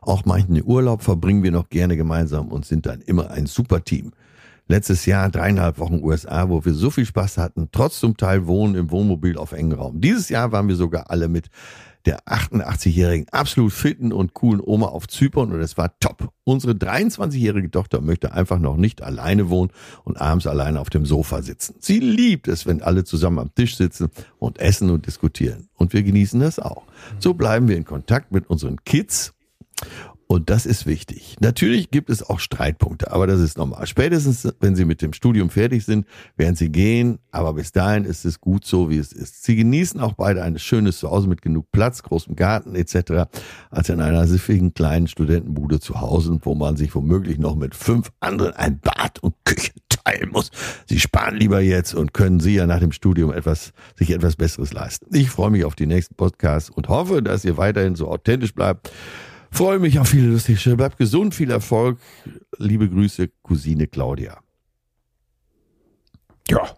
[0.02, 4.14] Auch manchen Urlaub verbringen wir noch gerne gemeinsam und sind dann immer ein super Team.
[4.68, 8.76] Letztes Jahr dreieinhalb Wochen USA, wo wir so viel Spaß hatten, trotz zum Teil Wohnen
[8.76, 10.02] im Wohnmobil auf engen Raum.
[10.02, 11.50] Dieses Jahr waren wir sogar alle mit
[12.06, 16.30] der 88-jährigen absolut fitten und coolen Oma auf Zypern und es war top.
[16.44, 19.72] Unsere 23-jährige Tochter möchte einfach noch nicht alleine wohnen
[20.04, 21.76] und abends alleine auf dem Sofa sitzen.
[21.80, 24.10] Sie liebt es, wenn alle zusammen am Tisch sitzen
[24.40, 25.68] und essen und diskutieren.
[25.76, 26.84] Und wir genießen das auch.
[27.20, 29.34] So bleiben wir in Kontakt mit unseren Kids
[30.28, 31.36] und das ist wichtig.
[31.40, 33.86] Natürlich gibt es auch Streitpunkte, aber das ist normal.
[33.86, 38.26] Spätestens, wenn Sie mit dem Studium fertig sind, werden Sie gehen, aber bis dahin ist
[38.26, 39.44] es gut so, wie es ist.
[39.44, 43.30] Sie genießen auch beide ein schönes Zuhause mit genug Platz, großem Garten etc.,
[43.70, 48.12] als in einer siffigen kleinen Studentenbude zu Hause, wo man sich womöglich noch mit fünf
[48.20, 49.74] anderen ein Bad und Küche
[50.06, 50.50] teilen muss.
[50.88, 54.74] Sie sparen lieber jetzt und können Sie ja nach dem Studium etwas, sich etwas Besseres
[54.74, 55.16] leisten.
[55.16, 58.92] Ich freue mich auf die nächsten Podcasts und hoffe, dass ihr weiterhin so authentisch bleibt.
[59.56, 60.76] Freue mich auf viele lustige.
[60.76, 61.98] Bleibt gesund, viel Erfolg.
[62.58, 64.38] Liebe Grüße, Cousine Claudia.
[66.50, 66.76] Ja.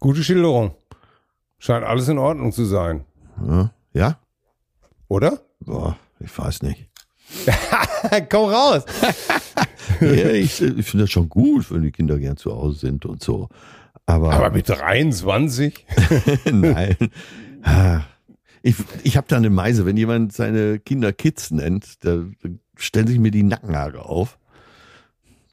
[0.00, 0.74] Gute Schilderung.
[1.60, 3.04] Scheint alles in Ordnung zu sein.
[3.46, 3.72] Ja?
[3.92, 4.18] ja?
[5.06, 5.40] Oder?
[5.60, 6.88] Boah, ich weiß nicht.
[8.28, 8.84] Komm raus.
[10.00, 13.22] Ja, ich ich finde das schon gut, wenn die Kinder gern zu Hause sind und
[13.22, 13.48] so.
[14.06, 15.86] Aber, Aber mit 23?
[16.52, 16.96] nein.
[18.62, 18.68] Ah.
[18.68, 22.24] Ich, ich habe da eine Meise, wenn jemand seine Kinder Kids nennt, da
[22.76, 24.38] stellen sich mir die Nackenhaare auf.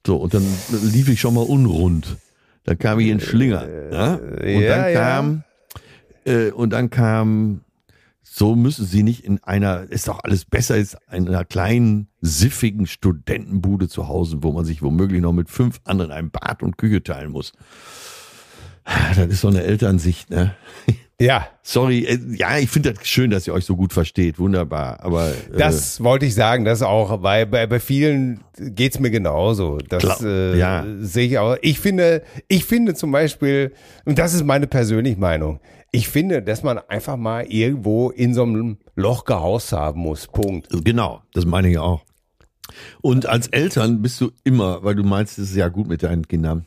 [0.06, 0.46] So, und dann
[0.84, 2.18] lief ich schon mal unrund.
[2.64, 3.68] Dann kam ich in Schlinger.
[3.92, 4.14] Ja?
[4.16, 5.00] Und ja, dann ja.
[5.00, 5.44] kam,
[6.26, 7.62] äh, und dann kam
[8.32, 12.86] so müssen sie nicht in einer, ist doch alles besser als in einer kleinen, siffigen
[12.86, 17.02] Studentenbude zu Hause, wo man sich womöglich noch mit fünf anderen ein Bad und Küche
[17.04, 17.54] teilen muss.
[19.16, 20.56] Das ist so eine Elternsicht, ne?
[21.20, 21.48] Ja.
[21.64, 25.30] Sorry, äh, ja, ich finde das schön, dass ihr euch so gut versteht, wunderbar, aber.
[25.30, 29.78] Äh, Das wollte ich sagen, das auch, weil bei, bei vielen geht's mir genauso.
[29.78, 30.86] Das äh, ja.
[31.02, 31.58] sehe ich auch.
[31.62, 33.74] Ich finde, ich finde zum Beispiel,
[34.06, 35.60] und das ist meine persönliche Meinung,
[35.92, 40.28] ich finde, dass man einfach mal irgendwo in so einem Loch gehaust haben muss.
[40.28, 40.68] Punkt.
[40.86, 42.04] Genau, das meine ich auch.
[43.02, 46.28] Und als Eltern bist du immer, weil du meinst, es ist ja gut mit deinen
[46.28, 46.66] Kindern,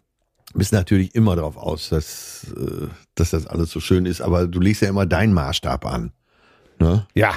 [0.53, 4.61] bist natürlich immer darauf aus, dass, äh, dass das alles so schön ist, aber du
[4.61, 6.13] legst ja immer deinen Maßstab an.
[6.79, 7.07] Ne?
[7.15, 7.35] Ja.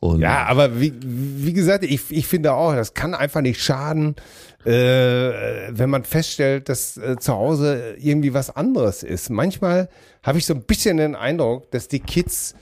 [0.00, 4.16] Und Ja, aber wie, wie gesagt, ich, ich finde auch, das kann einfach nicht schaden,
[4.64, 9.30] äh, wenn man feststellt, dass äh, zu Hause irgendwie was anderes ist.
[9.30, 9.88] Manchmal
[10.22, 12.54] habe ich so ein bisschen den Eindruck, dass die Kids,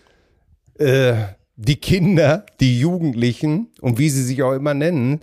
[0.79, 1.15] äh,
[1.57, 5.21] die Kinder, die Jugendlichen und wie sie sich auch immer nennen,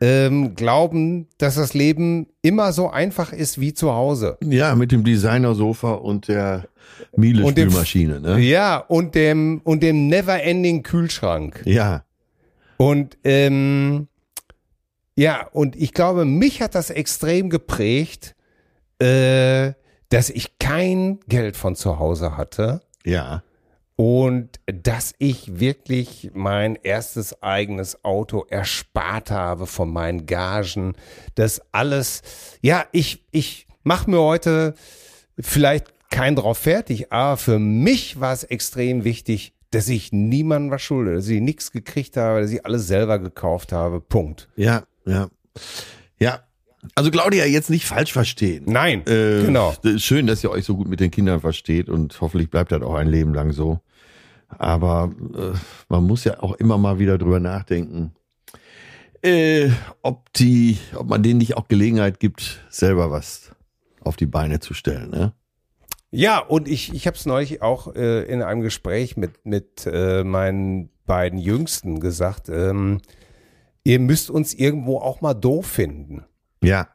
[0.00, 4.38] ähm, glauben, dass das Leben immer so einfach ist wie zu Hause.
[4.42, 6.66] ja, mit dem Designersofa und der
[7.16, 8.38] Miele Und dem- Spülmaschine, ne?
[8.40, 11.62] Ja, und dem, und dem never-ending Kühlschrank.
[11.66, 12.04] Ja,
[12.78, 14.08] Und ähm,
[15.16, 18.34] ja, und ich glaube, mich hat das extrem geprägt,
[19.00, 19.72] äh,
[20.08, 23.42] dass ich kein Geld von zu Hause hatte ja,
[24.00, 30.94] und dass ich wirklich mein erstes eigenes Auto erspart habe von meinen Gagen.
[31.34, 32.22] Das alles,
[32.62, 34.72] ja, ich, ich mache mir heute
[35.38, 40.80] vielleicht keinen drauf fertig, aber für mich war es extrem wichtig, dass ich niemandem was
[40.80, 44.00] schulde, dass ich nichts gekriegt habe, dass ich alles selber gekauft habe.
[44.00, 44.48] Punkt.
[44.56, 45.28] ja, ja.
[46.18, 46.40] Ja.
[46.94, 48.64] Also Claudia, jetzt nicht falsch verstehen.
[48.66, 49.74] Nein, Äh, genau.
[49.98, 52.94] Schön, dass ihr euch so gut mit den Kindern versteht und hoffentlich bleibt das auch
[52.94, 53.80] ein Leben lang so.
[54.58, 55.56] Aber äh,
[55.88, 58.12] man muss ja auch immer mal wieder drüber nachdenken,
[59.22, 59.70] äh,
[60.02, 63.52] ob die, ob man denen nicht auch Gelegenheit gibt, selber was
[64.02, 65.10] auf die Beine zu stellen.
[65.10, 65.32] Ne?
[66.10, 70.24] Ja, und ich, ich habe es neulich auch äh, in einem Gespräch mit, mit äh,
[70.24, 73.00] meinen beiden Jüngsten gesagt, ähm,
[73.84, 76.24] ihr müsst uns irgendwo auch mal doof finden.
[76.62, 76.88] Ja,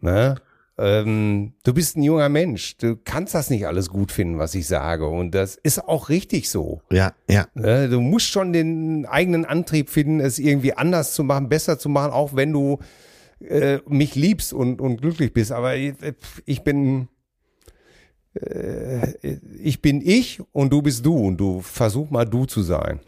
[0.00, 0.36] Ne?
[0.78, 4.66] Ähm, du bist ein junger Mensch, du kannst das nicht alles gut finden, was ich
[4.66, 5.06] sage.
[5.06, 6.82] Und das ist auch richtig so.
[6.90, 7.88] ja, ja, Ne?
[7.88, 12.12] Du musst schon den eigenen Antrieb finden, es irgendwie anders zu machen, besser zu machen,
[12.12, 12.78] auch wenn du
[13.40, 15.52] äh, mich liebst und, und glücklich bist.
[15.52, 15.94] Aber ich,
[16.44, 17.08] ich bin
[18.34, 23.00] äh, ich bin ich und du bist du und du versuch mal du zu sein.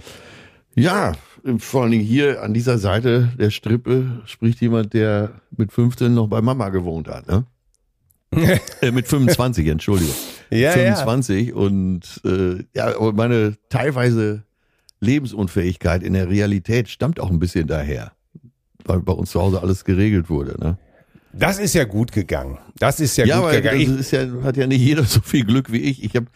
[0.74, 1.12] ja.
[1.58, 6.26] Vor allen Dingen hier an dieser Seite der Strippe spricht jemand, der mit 15 noch
[6.26, 7.28] bei Mama gewohnt hat.
[7.28, 7.46] Ne?
[8.82, 10.14] äh, mit 25, Entschuldigung.
[10.50, 14.44] Ja, 25 und äh, ja, aber meine teilweise
[15.00, 18.12] Lebensunfähigkeit in der Realität stammt auch ein bisschen daher,
[18.84, 20.58] weil bei uns zu Hause alles geregelt wurde.
[20.60, 20.78] Ne?
[21.32, 22.58] Das ist ja gut gegangen.
[22.78, 23.98] Das ist ja, Ja, gut aber das gegangen.
[23.98, 26.02] ist ja, hat ja nicht jeder so viel Glück wie ich.
[26.02, 26.26] Ich habe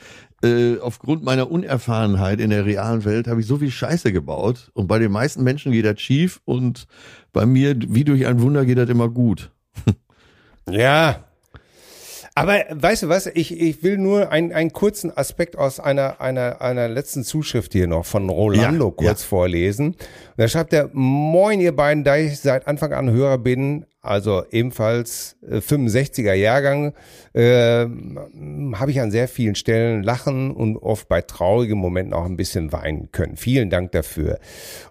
[0.45, 4.87] äh, aufgrund meiner Unerfahrenheit in der realen Welt habe ich so viel Scheiße gebaut und
[4.87, 6.87] bei den meisten Menschen geht das schief und
[7.33, 9.51] bei mir wie durch ein Wunder geht das immer gut.
[10.71, 11.25] Ja.
[12.35, 16.63] Aber weißt du was, ich, ich will nur einen, einen kurzen Aspekt aus einer, einer,
[16.63, 19.29] einer letzten Zuschrift hier noch von Rolando Ja, kurz ja.
[19.29, 19.89] vorlesen.
[19.89, 19.99] Und
[20.37, 25.37] da schreibt er, moin ihr beiden, da ich seit Anfang an Hörer bin, also ebenfalls
[25.49, 26.93] äh, 65er Jahrgang,
[27.35, 27.87] äh,
[28.75, 32.73] habe ich an sehr vielen Stellen lachen und oft bei traurigen Momenten auch ein bisschen
[32.73, 33.37] weinen können.
[33.37, 34.41] Vielen Dank dafür.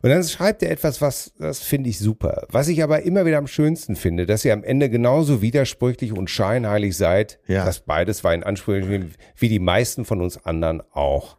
[0.02, 2.48] Und dann schreibt er etwas, was, das finde ich super.
[2.50, 6.30] Was ich aber immer wieder am schönsten finde, dass ihr am Ende genauso widersprüchlich und
[6.30, 7.40] scheinheilig seid.
[7.48, 7.66] Ja.
[7.66, 11.36] Das beides war in Ansprüchen wie die meisten von uns anderen auch.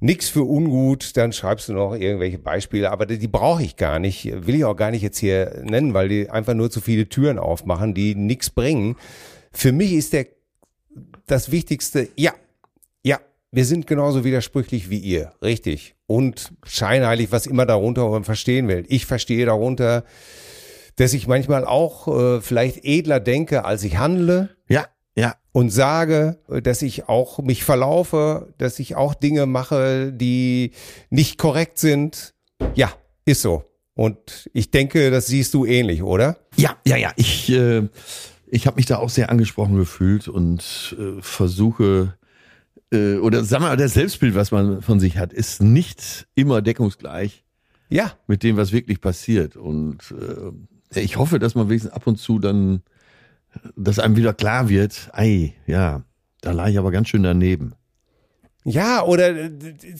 [0.00, 3.98] Nix für ungut, dann schreibst du noch irgendwelche Beispiele, aber die, die brauche ich gar
[3.98, 7.08] nicht, will ich auch gar nicht jetzt hier nennen, weil die einfach nur zu viele
[7.08, 8.96] Türen aufmachen, die nichts bringen.
[9.52, 10.26] Für mich ist der
[11.26, 12.32] das Wichtigste, ja,
[13.02, 13.18] ja,
[13.50, 15.94] wir sind genauso widersprüchlich wie ihr, richtig.
[16.06, 18.84] Und scheinheilig, was immer darunter man verstehen will.
[18.88, 20.04] Ich verstehe darunter,
[20.96, 24.86] dass ich manchmal auch äh, vielleicht edler denke, als ich handle ja,
[25.56, 30.72] und sage, dass ich auch mich verlaufe, dass ich auch Dinge mache, die
[31.08, 32.34] nicht korrekt sind.
[32.74, 32.92] Ja,
[33.24, 33.64] ist so.
[33.94, 36.36] Und ich denke, das siehst du ähnlich, oder?
[36.58, 37.10] Ja, ja, ja.
[37.16, 37.88] Ich, äh,
[38.48, 42.18] ich habe mich da auch sehr angesprochen gefühlt und äh, versuche,
[42.92, 47.44] äh, oder sag mal, das Selbstbild, was man von sich hat, ist nicht immer deckungsgleich
[47.88, 48.12] Ja.
[48.26, 49.56] mit dem, was wirklich passiert.
[49.56, 50.00] Und
[50.92, 52.82] äh, ich hoffe, dass man wenigstens ab und zu dann,
[53.76, 56.02] dass einem wieder klar wird, ei, ja,
[56.40, 57.74] da lag ich aber ganz schön daneben.
[58.64, 59.50] Ja, oder äh,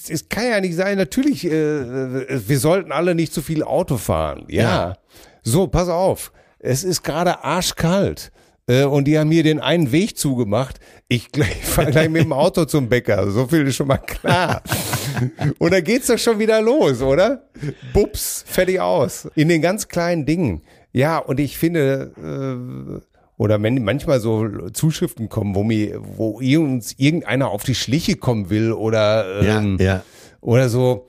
[0.09, 4.45] es, kann ja nicht sein, natürlich, äh, wir sollten alle nicht zu viel Auto fahren.
[4.49, 4.63] Ja.
[4.63, 4.97] Ja.
[5.43, 6.33] So, pass auf.
[6.59, 8.33] Es ist gerade arschkalt.
[8.69, 10.81] Äh, und die haben hier den einen Weg zugemacht.
[11.07, 11.29] Ich
[11.63, 13.31] fahre gleich mit dem Auto zum Bäcker.
[13.31, 14.63] So viel ist schon mal klar.
[15.59, 17.49] Und dann geht's doch schon wieder los, oder?
[17.95, 19.29] Bups, fertig aus.
[19.35, 20.63] In den ganz kleinen Dingen.
[20.93, 26.95] Ja, und ich finde, äh, oder wenn manchmal so Zuschriften kommen, wo mir, wo uns
[26.97, 30.03] irgendeiner auf die Schliche kommen will oder ähm, ja.
[30.41, 31.09] oder so,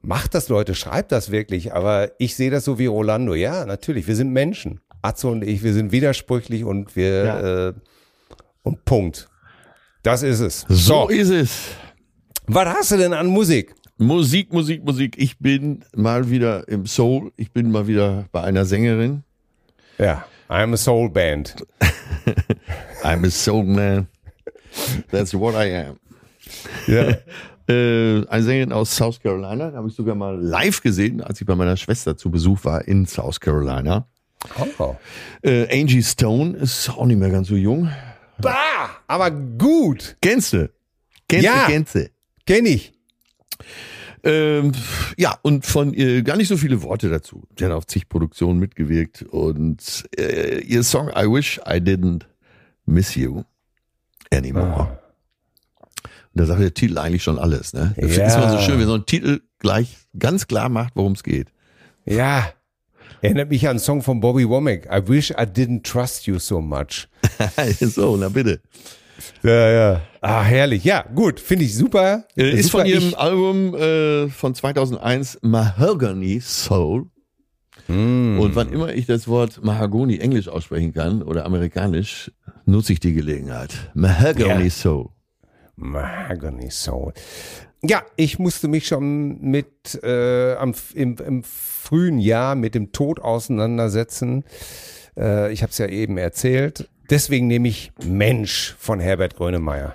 [0.00, 3.34] macht das Leute, schreibt das wirklich, aber ich sehe das so wie Rolando.
[3.34, 4.80] Ja, natürlich, wir sind Menschen.
[5.02, 7.68] Atze und ich, wir sind widersprüchlich und wir Ja.
[7.68, 7.72] äh,
[8.62, 9.28] und Punkt.
[10.02, 10.66] Das ist es.
[10.68, 11.68] So ist es.
[12.46, 13.74] was hast du denn an Musik?
[13.98, 15.16] Musik, Musik, Musik.
[15.18, 17.32] Ich bin mal wieder im Soul.
[17.36, 19.24] Ich bin mal wieder bei einer Sängerin.
[19.98, 21.54] Ja, I'm a Soul Band.
[23.04, 24.08] I'm a soul man.
[25.10, 25.98] That's what I am.
[26.86, 27.14] Ja.
[27.70, 29.72] Äh, eine Sängerin aus South Carolina.
[29.74, 33.04] Habe ich sogar mal live gesehen, als ich bei meiner Schwester zu Besuch war in
[33.04, 34.08] South Carolina.
[34.78, 34.96] Oh.
[35.42, 37.90] Äh, Angie Stone ist auch nicht mehr ganz so jung.
[38.38, 40.16] Bah, aber gut.
[40.22, 40.70] Kennst du?
[41.28, 41.66] Kennst Ja.
[41.66, 42.10] du, kennst du?
[42.46, 42.94] Kenn ich.
[44.24, 44.72] Ähm,
[45.16, 47.42] ja, und von ihr gar nicht so viele Worte dazu.
[47.58, 52.22] Sie hat auf zig Produktionen mitgewirkt und äh, ihr Song I Wish I Didn't
[52.86, 53.42] Miss You
[54.32, 54.98] Anymore.
[56.34, 57.72] Und da sagt der Titel eigentlich schon alles.
[57.72, 57.94] Ne?
[57.96, 58.26] Das Ja.
[58.26, 61.48] ist immer so schön, wenn so ein Titel gleich ganz klar macht, worum es geht.
[62.04, 62.52] Ja.
[63.20, 64.86] Erinnert mich an einen Song von Bobby Womack.
[64.86, 67.08] I wish I didn't trust you so much.
[67.80, 68.60] so, na bitte.
[69.42, 70.00] Ja, ja.
[70.20, 70.84] Ah, herrlich.
[70.84, 71.40] Ja, gut.
[71.40, 72.24] Finde ich super.
[72.36, 72.78] Äh, ist super.
[72.84, 77.06] von ihrem Ich- Album äh, von 2001 Mahogany Soul.
[77.86, 78.38] Mm.
[78.40, 82.30] Und wann immer ich das Wort Mahagoni englisch aussprechen kann oder amerikanisch,
[82.66, 83.70] nutze ich die Gelegenheit.
[83.94, 84.70] Mahogany Ja.
[84.70, 85.08] Soul.
[85.76, 87.12] Mahogany Soul.
[87.82, 93.20] Ja, ich musste mich schon mit äh, am, im, im frühen Jahr mit dem Tod
[93.20, 94.44] auseinandersetzen.
[95.16, 96.88] Äh, ich habe es ja eben erzählt.
[97.10, 99.94] Deswegen nehme ich Mensch von Herbert Grönemeyer.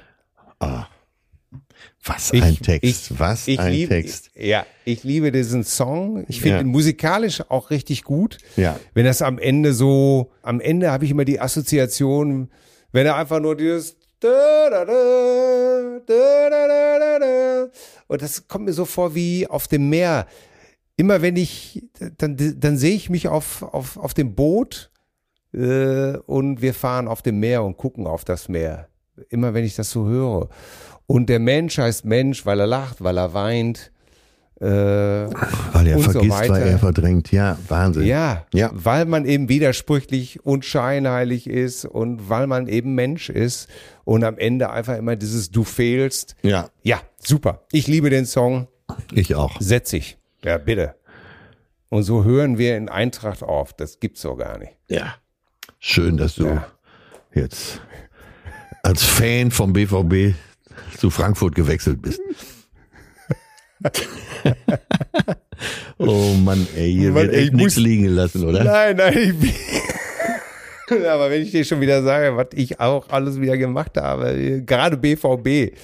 [2.06, 2.84] Was Ich- ein Text.
[3.12, 4.32] ich- Was Ich ein liebe, Text.
[4.36, 6.26] Ja, ich liebe diesen Song.
[6.28, 6.62] Ich finde Ja.
[6.62, 8.38] ihn musikalisch auch richtig gut.
[8.58, 8.80] Ja.
[8.94, 12.50] Wenn das am Ende so, am Ende habe ich immer die Assoziation,
[12.92, 13.98] wenn er einfach nur dieses
[18.08, 20.28] und das kommt mir so vor wie auf dem Meer.
[20.96, 21.84] Immer wenn ich,
[22.18, 24.92] dann, dann sehe ich mich auf, auf, auf dem Boot
[25.54, 28.88] äh, und wir fahren auf dem Meer und gucken auf das Meer.
[29.30, 30.50] Immer wenn ich das so höre.
[31.06, 33.92] Und der Mensch heißt Mensch, weil er lacht, weil er weint.
[34.62, 37.32] Äh, Weil er Und so vergisst, weil er verdrängt.
[37.34, 38.06] Ja, Wahnsinn.
[38.06, 38.70] ja, Ja.
[38.74, 43.68] weil man eben widersprüchlich und scheinheilig ist und weil man eben Mensch ist
[44.06, 46.36] und am Ende einfach immer dieses Du fehlst.
[46.44, 47.64] Ja, Ja, super.
[47.74, 48.68] Ich liebe den Song.
[49.12, 49.60] ich auch.
[49.60, 50.18] Setz ich.
[50.46, 50.96] Ja, bitte.
[51.90, 53.74] Und so hören wir in Eintracht auf.
[53.74, 54.78] Das gibt's so gar nicht.
[54.88, 55.16] Ja.
[55.86, 56.66] Schön, dass du Ja.
[57.36, 57.82] jetzt
[58.84, 60.34] als Fan vom BVB
[60.98, 62.22] zu Frankfurt gewechselt bist.
[65.98, 68.64] oh Mann, ey, hier Mann, wird ey, echt ich nichts liegen gelassen, oder?
[68.64, 73.42] Nein, nein, ich bin Aber wenn ich dir schon wieder sage, was ich auch alles
[73.42, 75.76] wieder gemacht habe, gerade BVB,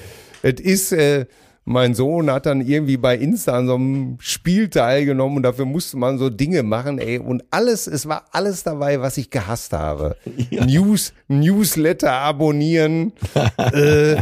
[0.44, 1.26] es ist, äh,
[1.70, 5.98] mein Sohn hat dann irgendwie bei Insta an so einem Spiel teilgenommen und dafür musste
[5.98, 10.16] man so Dinge machen, ey, und alles, es war alles dabei, was ich gehasst habe.
[10.50, 13.14] News, Newsletter abonnieren,
[13.58, 14.18] äh,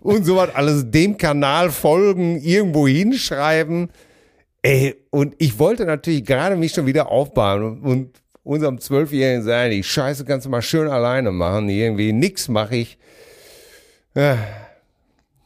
[0.00, 3.90] und sowas alles, dem Kanal folgen, irgendwo hinschreiben.
[4.62, 9.72] Ey, und ich wollte natürlich gerade mich schon wieder aufbauen und, und unserem Zwölfjährigen sagen,
[9.72, 12.96] die Scheiße kannst du mal schön alleine machen, irgendwie nix mache ich.
[14.14, 14.38] Ja.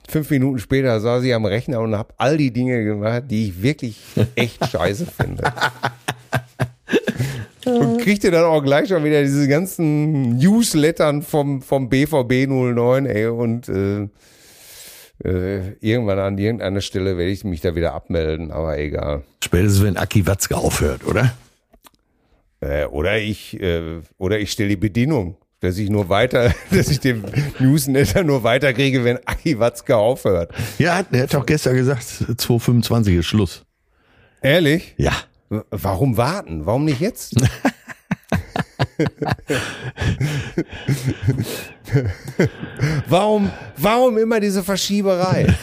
[0.09, 3.62] Fünf Minuten später saß ich am Rechner und habe all die Dinge gemacht, die ich
[3.62, 3.99] wirklich
[4.35, 5.45] echt scheiße finde.
[7.65, 13.27] Und kriegte dann auch gleich schon wieder diese ganzen Newslettern vom, vom BVB 09, ey,
[13.27, 14.09] und äh,
[15.24, 19.23] äh, irgendwann an irgendeiner Stelle werde ich mich da wieder abmelden, aber egal.
[19.43, 21.35] Spätestens wenn Aki Watzke aufhört, oder?
[22.61, 27.01] Äh, oder ich, äh, oder ich stelle die Bedienung, dass ich nur weiter, dass ich
[27.01, 27.24] den
[27.59, 30.53] Newsletter nur weiterkriege, wenn Aki Watzke aufhört.
[30.78, 33.65] Ja, er hat doch gestern gesagt, 225 ist Schluss.
[34.43, 34.95] Ehrlich?
[34.97, 35.12] Ja.
[35.70, 36.66] Warum warten?
[36.66, 37.35] Warum nicht jetzt?
[43.09, 45.47] warum, warum immer diese Verschieberei?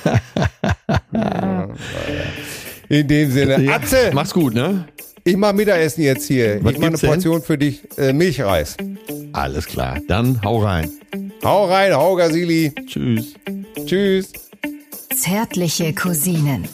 [2.90, 3.76] In dem Sinne, ja.
[3.76, 4.86] Atze, Mach's gut, ne?
[5.24, 6.64] Ich mach Mittagessen jetzt hier.
[6.64, 6.98] Was ich mach eine?
[6.98, 8.76] Portion für dich, äh, Milchreis.
[9.32, 10.00] Alles klar.
[10.08, 10.92] Dann hau rein.
[11.44, 12.74] Hau rein, hau Gasili.
[12.86, 13.34] Tschüss.
[13.86, 14.32] Tschüss.
[15.16, 16.68] Zärtliche Cousinen.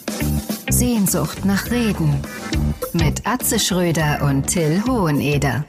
[0.68, 2.14] Sehnsucht nach Reden.
[2.92, 5.64] Mit Atze Schröder und Till Hoheneder.